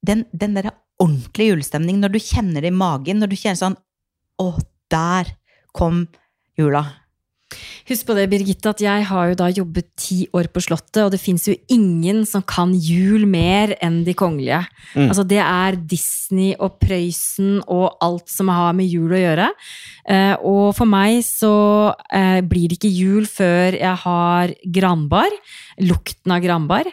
[0.02, 0.70] Den, den derre
[1.02, 3.74] ordentlige julestemning, når du kjenner det i magen, når du kjenner sånn
[4.38, 4.52] Å,
[4.94, 5.32] der
[5.74, 6.04] kom
[6.58, 6.84] jula.
[7.88, 11.12] Husk på det, Birgitte, at jeg har jo da jobbet ti år på Slottet, og
[11.14, 14.60] det fins jo ingen som kan jul mer enn de kongelige.
[14.92, 15.06] Mm.
[15.06, 19.48] Altså, det er Disney og Prøysen og alt som har med jul å gjøre.
[20.08, 21.54] Eh, og for meg så
[22.14, 25.34] eh, blir det ikke jul før jeg har granbar.
[25.84, 26.88] Lukten av granbar.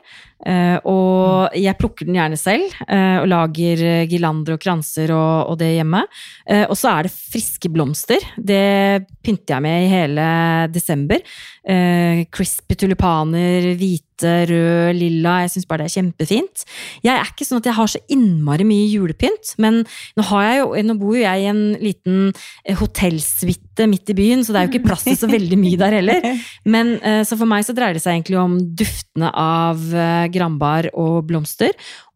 [0.46, 5.60] Eh, og jeg plukker den gjerne selv, eh, og lager girlander og kranser og, og
[5.62, 6.04] det hjemme.
[6.46, 8.22] Eh, og så er det friske blomster.
[8.36, 10.28] Det pynter jeg med i hele
[10.74, 11.24] desember.
[11.66, 15.42] Eh, crispy tulipaner, hvite, rød, lilla.
[15.44, 16.64] Jeg syns bare det er kjempefint.
[17.04, 19.82] Jeg er ikke sånn at jeg har så innmari mye julepynt, men
[20.16, 22.32] nå, har jeg jo, nå bor jo jeg i en liten
[22.64, 25.78] eh, hotellsuite midt i byen, så det er jo ikke plass til så veldig mye
[25.82, 26.26] der heller.
[26.76, 30.88] Men eh, Så for meg så dreier det seg egentlig om duftene av eh, granbar
[30.94, 31.74] og blomster.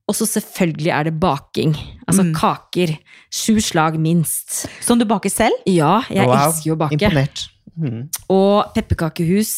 [0.10, 1.76] Og så selvfølgelig er det baking.
[2.10, 2.32] Altså Mm.
[2.34, 2.96] kaker.
[3.30, 4.64] Sju slag minst.
[4.82, 5.54] Som du baker selv?
[5.70, 6.98] Ja, jeg Wow, elsker jo å bake.
[6.98, 7.44] Imponert.
[7.78, 8.08] Mm.
[8.34, 9.54] Og pepperkakehus.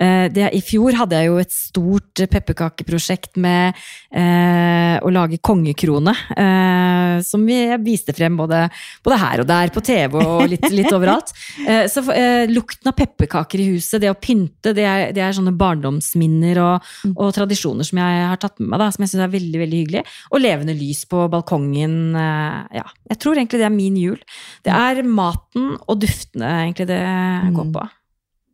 [0.00, 3.78] Eh, I fjor hadde jeg jo et stort pepperkakeprosjekt med
[4.10, 6.14] eh, å lage kongekrone.
[6.36, 8.64] Eh, som vi viste frem både,
[9.04, 11.32] både her og der, på TV og litt, litt overalt.
[11.66, 15.36] Eh, så eh, lukten av pepperkaker i huset, det å pynte, det er, det er
[15.36, 19.26] sånne barndomsminner og, og tradisjoner som jeg har tatt med meg, da, som jeg syns
[19.26, 20.04] er veldig veldig hyggelig.
[20.32, 21.98] Og levende lys på balkongen.
[22.18, 22.86] Eh, ja.
[23.12, 24.20] Jeg tror egentlig det er min jul.
[24.64, 27.02] Det er maten og duftene egentlig det
[27.50, 27.86] går på.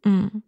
[0.08, 0.42] Mm.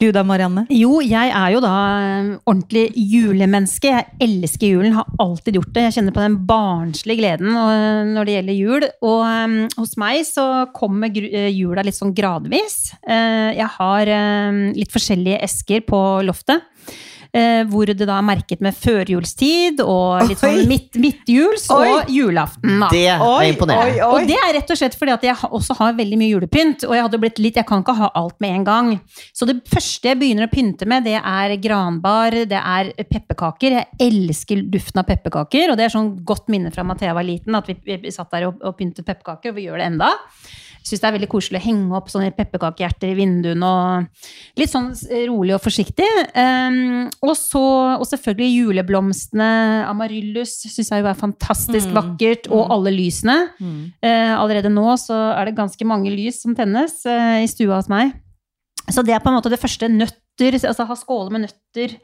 [0.00, 0.64] Du da, Marianne?
[0.74, 3.92] Jo, jeg er jo da eh, ordentlig julemenneske.
[3.92, 5.84] Jeg elsker julen, har alltid gjort det.
[5.86, 8.88] Jeg kjenner på den barnslige gleden eh, når det gjelder jul.
[9.06, 12.96] Og um, hos meg så kommer jula litt sånn gradvis.
[13.06, 14.12] Uh, jeg har
[14.50, 16.66] um, litt forskjellige esker på loftet.
[17.32, 21.80] Eh, hvor det da er merket med førjulstid og litt sånn midt, midtjuls Oi.
[21.88, 22.76] og julaften.
[22.84, 22.90] Da.
[22.92, 24.08] Det er imponerende.
[24.08, 26.86] Og det er rett og slett fordi at jeg også har veldig mye julepynt.
[26.88, 28.92] Og jeg hadde blitt litt, jeg kan ikke ha alt med en gang.
[29.36, 33.78] Så det første jeg begynner å pynte med, det er granbar, det er pepperkaker.
[33.80, 37.56] Jeg elsker duften av pepperkaker, og det er sånn godt minne fra Mathea var liten,
[37.56, 40.12] at vi, vi satt der og, og pyntet pepperkaker, og vi gjør det enda.
[40.82, 43.62] Syns det er veldig koselig å henge opp sånne pepperkakehjerter i vinduene.
[43.62, 44.90] og Litt sånn
[45.30, 46.08] rolig og forsiktig.
[46.34, 47.62] Um, og, så,
[48.00, 49.50] og selvfølgelig juleblomstene.
[49.86, 51.94] Amaryllus syns jeg jo er fantastisk Mm.
[52.00, 52.50] vakkert.
[52.50, 53.38] Og alle lysene.
[54.02, 57.88] Eh, allerede nå så er det ganske mange lys som tennes uh, i stua hos
[57.92, 58.12] meg.
[58.90, 59.86] Så det er på en måte det første.
[59.88, 61.94] Nøtter, altså ha skåler med nøtter.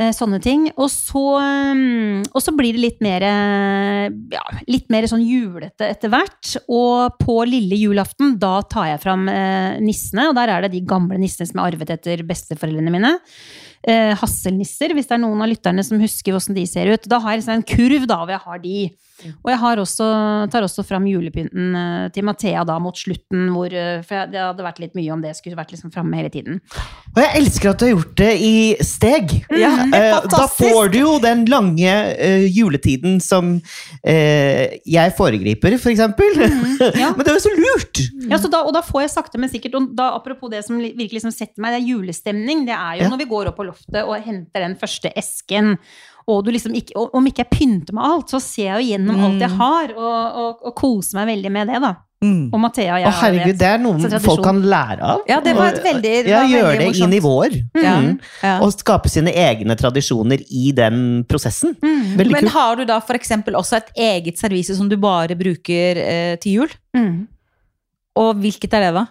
[0.00, 0.66] Eh, Sånne ting.
[0.76, 5.88] Og så, mm, og så blir det litt mer, eh, ja, litt mer sånn julete
[5.88, 6.54] etter hvert.
[6.68, 10.30] Og på lille julaften, da tar jeg fram eh, nissene.
[10.30, 13.16] Og der er det de gamle nissene som er arvet etter besteforeldrene mine.
[14.20, 17.06] Hasselnisser, hvis det er noen av lytterne som husker hvordan de ser ut.
[17.08, 18.74] Da har jeg en kurv da, hvor jeg har de.
[19.42, 20.06] Og jeg har også,
[20.52, 24.66] tar også fram julepynten eh, til Mathea da mot slutten, hvor, eh, for det hadde
[24.66, 26.60] vært litt mye om det skulle vært liksom framme hele tiden.
[27.14, 28.54] Og jeg elsker at du har gjort det i
[28.86, 29.36] steg.
[29.50, 35.92] Ja, Eh, da får du jo den lange uh, juletiden som uh, jeg foregriper, for
[35.92, 36.36] eksempel.
[36.94, 37.10] ja.
[37.16, 38.02] Men det er jo så lurt!
[38.30, 40.78] Ja, så da, og da får jeg sakte, men sikkert, og da apropos det som
[40.78, 42.64] virkelig liksom setter meg, det er julestemning.
[42.68, 43.10] Det er jo Ja.
[43.10, 45.76] når vi går opp på loftet og henter den første esken.
[46.28, 49.24] Og du liksom ikke, om ikke jeg pynter med alt, så ser jeg jo gjennom
[49.24, 49.56] alt jeg Mm.
[49.58, 51.94] har, og, og, og koser meg veldig med det, da.
[52.22, 52.50] Mm.
[52.52, 55.22] Og Mathea og jeg Å, herregud, det er noe folk kan lære av.
[55.26, 57.06] Ja, det var et veldig- det Ja, gjøre det morsomt.
[57.08, 57.54] i nivåer.
[57.74, 58.20] Mm.
[58.42, 58.58] Ja.
[58.60, 61.72] Og skape sine egne tradisjoner i den prosessen.
[61.80, 62.16] Mm.
[62.18, 62.52] Veldig Men kult.
[62.52, 66.52] har du da for eksempel også et eget servise som du bare bruker eh, til
[66.60, 66.68] jul?
[66.94, 67.26] Mm.
[68.16, 69.06] Og hvilket er det, da?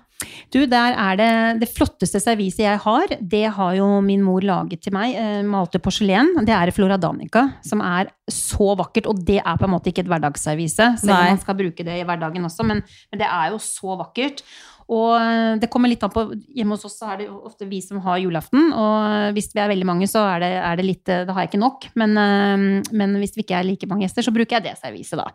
[0.52, 3.14] Du, der er det det flotteste serviset jeg har.
[3.22, 5.16] Det har jo min mor laget til meg.
[5.16, 6.34] Eh, malte porselen.
[6.48, 9.08] Det er Flora Danica, som er så vakkert.
[9.10, 12.02] Og det er på en måte ikke et hverdagsservise, selv om man skal bruke det
[12.02, 12.68] i hverdagen også.
[12.68, 14.44] Men, men det er jo så vakkert.
[14.90, 16.26] Og eh, det kommer litt an på
[16.58, 18.72] Hjemme hos oss så er det ofte vi som har julaften.
[18.74, 21.46] Og hvis vi er veldig mange, så er det, er det litt eh, Da har
[21.46, 21.90] jeg ikke nok.
[22.00, 25.20] Men, eh, men hvis vi ikke er like mange gjester, så bruker jeg det serviset,
[25.20, 25.30] da.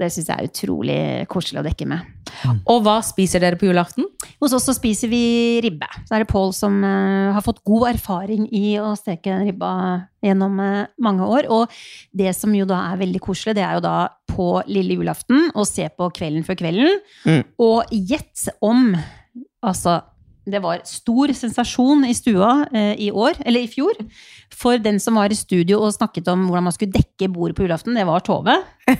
[0.00, 1.00] Det syns jeg er utrolig
[1.30, 2.20] koselig å dekke med.
[2.70, 4.06] Og hva spiser dere på julaften?
[4.40, 5.24] Hos oss så spiser vi
[5.64, 5.88] ribbe.
[6.06, 9.72] Så er det Pål som eh, har fått god erfaring i å steke ribba
[10.24, 11.48] gjennom eh, mange år.
[11.52, 11.72] Og
[12.16, 13.96] det som jo da er veldig koselig, det er jo da
[14.40, 17.00] på lille julaften og se på Kvelden før kvelden.
[17.28, 17.42] Mm.
[17.60, 18.94] Og gjett om
[19.60, 19.98] Altså,
[20.48, 23.98] det var stor sensasjon i stua eh, i år, eller i fjor.
[24.56, 27.66] For den som var i studio og snakket om hvordan man skulle dekke bordet på
[27.66, 28.56] julaften, det var Tove.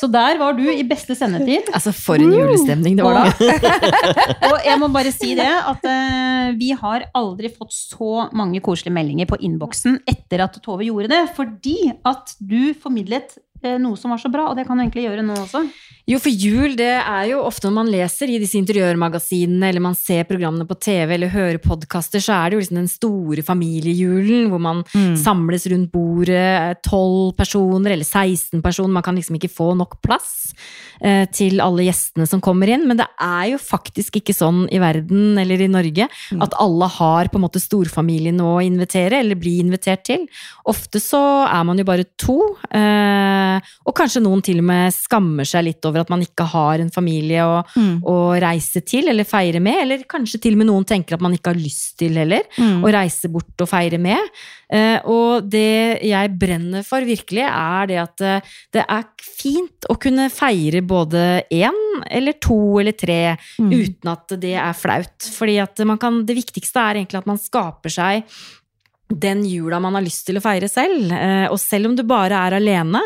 [0.00, 1.70] Så der var du i beste sendetid.
[1.72, 3.50] Altså, for en julestemning det var da.
[4.50, 8.94] Og jeg må bare si det, at eh, vi har aldri fått så mange koselige
[8.96, 13.38] meldinger på innboksen etter at Tove gjorde det, fordi at du formidlet
[13.80, 15.64] noe som var så bra, og det kan du egentlig gjøre nå også.
[16.04, 19.94] Jo, for jul, det er jo ofte når man leser i disse interiørmagasinene, eller man
[19.96, 24.50] ser programmene på TV, eller hører podkaster, så er det jo liksom den store familiejulen,
[24.52, 24.82] hvor man
[25.16, 28.92] samles rundt bordet, tolv personer eller 16 personer.
[28.98, 30.52] Man kan liksom ikke få nok plass
[31.00, 32.84] eh, til alle gjestene som kommer inn.
[32.90, 36.10] Men det er jo faktisk ikke sånn i verden eller i Norge
[36.44, 40.28] at alle har på en måte storfamilien å invitere, eller bli invitert til.
[40.68, 42.38] Ofte så er man jo bare to,
[42.76, 46.80] eh, og kanskje noen til og med skammer seg litt over at man ikke har
[46.80, 48.00] en familie å, Mm.
[48.02, 51.32] å reise til eller feire med, eller kanskje til og med noen tenker at man
[51.32, 52.82] ikke har lyst til heller Mm.
[52.82, 54.18] å reise bort og feire med.
[54.70, 58.40] Eh, og det jeg brenner for virkelig, er det at eh,
[58.72, 61.72] det er fint å kunne feire både én
[62.10, 63.70] eller to eller tre Mm.
[63.72, 65.18] uten at det er flaut.
[65.18, 68.24] Fordi at man kan, det viktigste er egentlig at man skaper seg
[69.20, 71.10] den jula man har lyst til å feire selv.
[71.12, 73.00] Eh, Og selv om du bare er alene,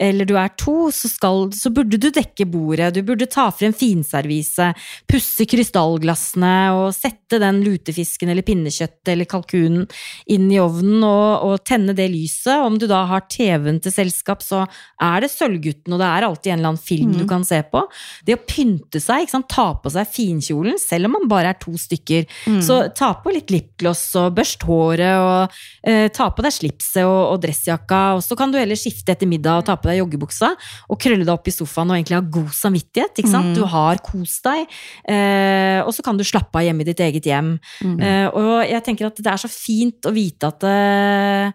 [0.00, 2.94] eller du er to, så, skal, så burde du dekke bordet.
[2.96, 4.70] Du burde ta frem finservise,
[5.10, 9.86] pusse krystallglassene og sette den lutefisken eller pinnekjøttet eller kalkunen
[10.30, 12.62] inn i ovnen og, og tenne det lyset.
[12.64, 14.64] Om du da har TV-en til selskap, så
[15.02, 17.84] er det Sølvgutten, og det er alltid en eller annen film du kan se på.
[18.26, 19.48] Det å pynte seg, ikke sant?
[19.50, 22.26] ta på seg finkjolen, selv om man bare er to stykker.
[22.62, 25.49] Så ta på litt lipgloss og børst håret, og
[25.82, 28.00] eh, ta på deg slipset og, og dressjakka.
[28.18, 30.52] Og så kan du heller skifte etter middag og ta på deg joggebuksa
[30.88, 33.18] og krølle deg opp i sofaen og egentlig ha god samvittighet.
[33.18, 33.54] ikke sant?
[33.56, 34.66] Du har kost deg,
[35.10, 37.54] eh, og så kan du slappe av hjemme i ditt eget hjem.
[38.00, 41.52] Eh, og jeg tenker at det er så fint å vite at eh,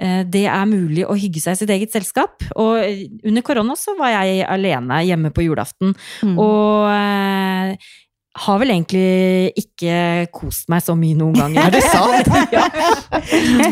[0.00, 2.42] eh, det er mulig å hygge seg i sitt eget selskap.
[2.56, 5.94] Og eh, under korona så var jeg alene hjemme på julaften.
[6.38, 7.76] Og eh,
[8.44, 9.94] har vel egentlig ikke
[10.34, 11.68] kost meg så mye noen ganger.
[11.68, 12.28] Er det sant?
[12.56, 12.64] ja.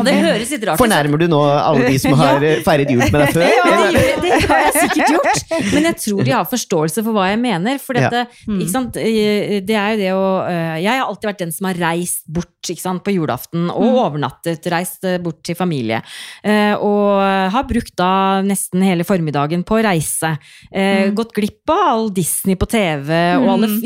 [0.07, 0.83] det høres litt rart ut.
[0.83, 3.47] Fornærmer du nå alle de som har feiret jul med deg før?
[3.47, 5.55] Ja, det, det har jeg sikkert gjort.
[5.75, 7.81] Men jeg tror de har forståelse for hva jeg mener.
[7.83, 8.97] For dette, ikke sant?
[8.97, 12.53] det er jo det å eh, Jeg har alltid vært den som har reist bort
[12.67, 14.67] ikke sant, på julaften og overnattet.
[14.73, 16.01] Reist eh, bort til familie.
[16.43, 17.23] Eh, Og
[17.55, 20.35] har brukt da nesten hele formiddagen på å reise.
[20.73, 23.85] Eh, Gått glipp av all Disney på TV og alle f-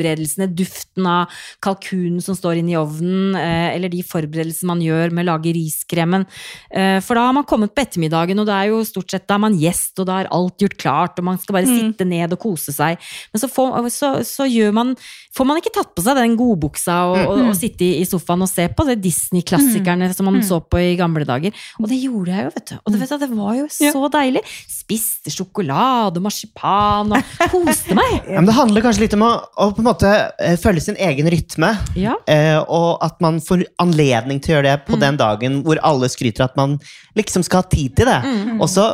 [0.00, 0.48] juleforberedelsene.
[0.56, 1.28] Duften av
[1.62, 5.52] kalkunen som står inne i ovnen, eh, eller de forberedelsene man gjør med å lage
[5.54, 6.26] riskremen.
[6.70, 9.34] Eh, For da har man kommet på ettermiddagen, og da er jo stort sett da
[9.34, 12.32] er man gjest, og da er alt gjort klart, og man skal bare sitte ned
[12.32, 12.98] og kose seg.
[13.32, 14.96] Men så får, så, så man,
[15.34, 18.48] får man ikke tatt på seg den godbuksa og, og, og sitte i, sofaen og
[18.50, 21.52] se på det Disney-klassikerne som man så på i gamle dager.
[21.80, 22.76] Og det gjorde jeg jo, vet du.
[22.80, 24.42] Og det, vet du, det var jo så deilig.
[24.70, 28.08] Spiste sjokolade og marsipan og koste meg.
[28.30, 31.74] Ja, men det handler kanskje litt om å, å måte eh, følge sin egen rytme.
[31.98, 32.16] Ja.
[32.30, 36.10] Eh, og at man får anledning til å gjøre det på den dagen hvor alle
[36.12, 36.78] skryter at man
[37.18, 38.20] liksom skal ha tid til det.
[38.58, 38.88] Og så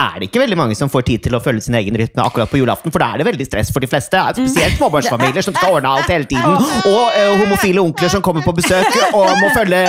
[0.00, 2.50] er det ikke veldig mange som får tid til å følge sin egen rytme akkurat
[2.50, 4.20] på julaften, for da er det veldig stress for de fleste.
[4.38, 6.56] Spesielt småbarnsfamilier som skal ordne alt hele tiden.
[6.94, 9.82] Og uh, homofile onkler som kommer på besøk og må følge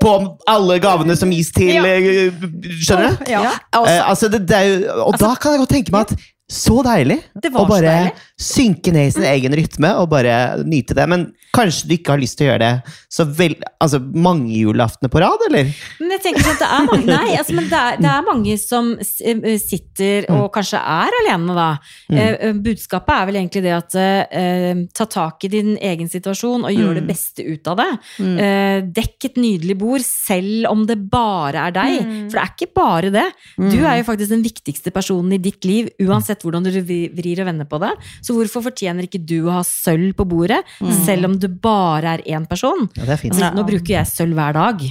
[0.00, 0.14] på
[0.50, 2.46] alle gavene som gis til uh,
[2.80, 3.32] Skjønner du?
[3.32, 3.44] Ja.
[3.76, 7.18] Uh, altså det, det er og da kan jeg godt tenke meg at så deilig
[7.48, 8.24] å bare deilig.
[8.40, 10.34] synke ned i sin egen rytme og bare
[10.68, 11.06] nyte det.
[11.08, 15.12] Men kanskje du ikke har lyst til å gjøre det så vel, altså, mange julaftener
[15.12, 15.70] på rad, eller?
[16.00, 18.26] Men jeg tenker sånn at det er mange, nei, altså, men det er, det er
[18.28, 21.68] mange som eh, sitter og kanskje er alene, da.
[22.12, 22.20] Mm.
[22.22, 26.76] eh, budskapet er vel egentlig det at eh, ta tak i din egen situasjon og
[26.76, 27.90] gjør det beste ut av det.
[28.22, 31.98] Eh, dekk et nydelig bord, selv om det bare er deg.
[32.28, 33.26] For det er ikke bare det.
[33.56, 36.70] Du er jo faktisk den viktigste personen i ditt liv, uansett hvordan du
[37.16, 37.92] vrir og vender på det.
[38.24, 40.60] Så hvorfor fortjener ikke du å ha sølv på bordet,
[41.06, 42.88] selv om du bare er én person?
[42.98, 43.36] Ja, det er fint.
[43.36, 44.86] Altså, nå bruker jeg sølv hver dag.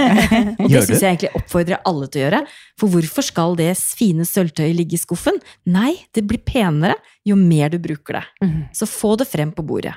[0.64, 2.44] Og det syns jeg egentlig oppfordrer alle til å gjøre.
[2.80, 5.38] For hvorfor skal det fine sølvtøyet ligge i skuffen?
[5.70, 8.54] Nei, det blir penere jo mer du bruker det.
[8.76, 9.94] Så få det frem på bordet.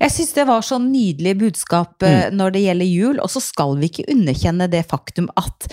[0.00, 2.34] Jeg syns det var så nydelig budskap mm.
[2.34, 5.68] når det gjelder jul, og så skal vi ikke underkjenne det faktum at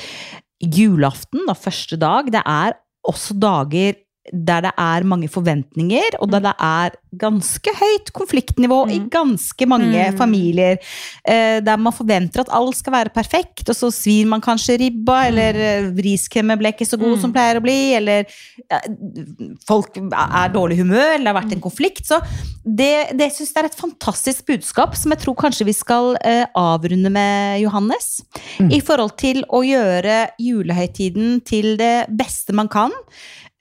[0.61, 3.97] julaften, da, første dag, det er også dager
[4.29, 10.03] der det er mange forventninger, og der det er ganske høyt konfliktnivå i ganske mange
[10.17, 10.77] familier.
[11.25, 15.23] Eh, der man forventer at alt skal være perfekt, og så svir man kanskje ribba,
[15.31, 18.29] eller eh, riskremen ble ikke så god som pleier å bli, eller
[19.67, 22.05] folk er dårlig humør, eller det har vært en konflikt.
[22.07, 22.21] Så
[22.63, 26.45] det, det syns jeg er et fantastisk budskap, som jeg tror kanskje vi skal eh,
[26.57, 28.21] avrunde med, Johannes.
[28.61, 32.93] I forhold til å gjøre julehøytiden til det beste man kan.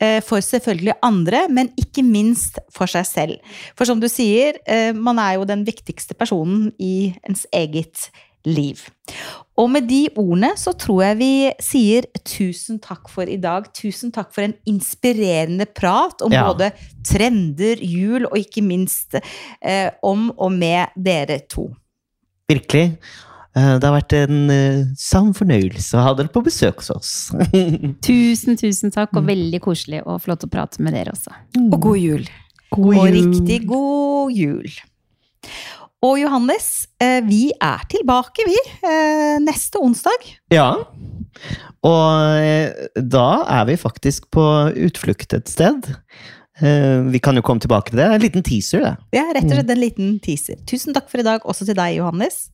[0.00, 3.54] Eh, For selvfølgelig andre, men ikke minst for seg selv.
[3.78, 8.10] For som du sier, eh, man er jo den viktigste personen i ens eget
[8.48, 8.80] liv.
[9.60, 13.66] Og med de ordene så tror jeg vi sier tusen takk for i dag.
[13.76, 16.46] Tusen takk for en inspirerende prat om Ja.
[16.48, 16.70] både
[17.04, 19.14] trender, jul og ikke minst
[19.60, 21.68] eh, om og med dere to.
[22.48, 22.96] Virkelig.
[23.56, 27.10] Eh, Det har vært en eh, sann fornøyelse å ha dere på besøk hos oss.
[28.06, 31.34] Tusen, tusen takk, og veldig koselig og flott å prate med dere også.
[31.66, 32.28] Og god jul.
[32.70, 33.00] God jul.
[33.02, 34.78] og riktig god jul.
[36.06, 36.68] Og Johannes,
[37.02, 40.30] eh, vi er tilbake, vi, eh, neste onsdag.
[40.54, 40.70] Ja.
[41.84, 44.44] Og da er vi faktisk på
[44.86, 45.88] utflukt et sted.
[46.60, 48.08] Eh, Vi kan jo komme tilbake til det.
[48.14, 48.92] En liten teaser, det.
[49.16, 50.58] Ja, rett og slett en liten teaser.
[50.68, 52.50] Tusen takk for i dag, også til deg, Johannes.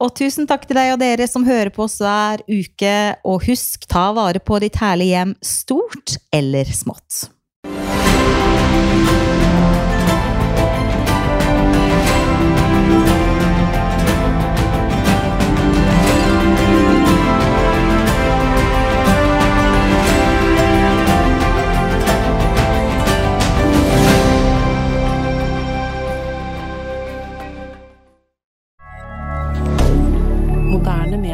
[0.00, 2.94] Og tusen takk til deg og dere som hører på oss hver uke.
[3.24, 7.28] Og husk, ta vare på ditt herlige hjem, stort eller smått.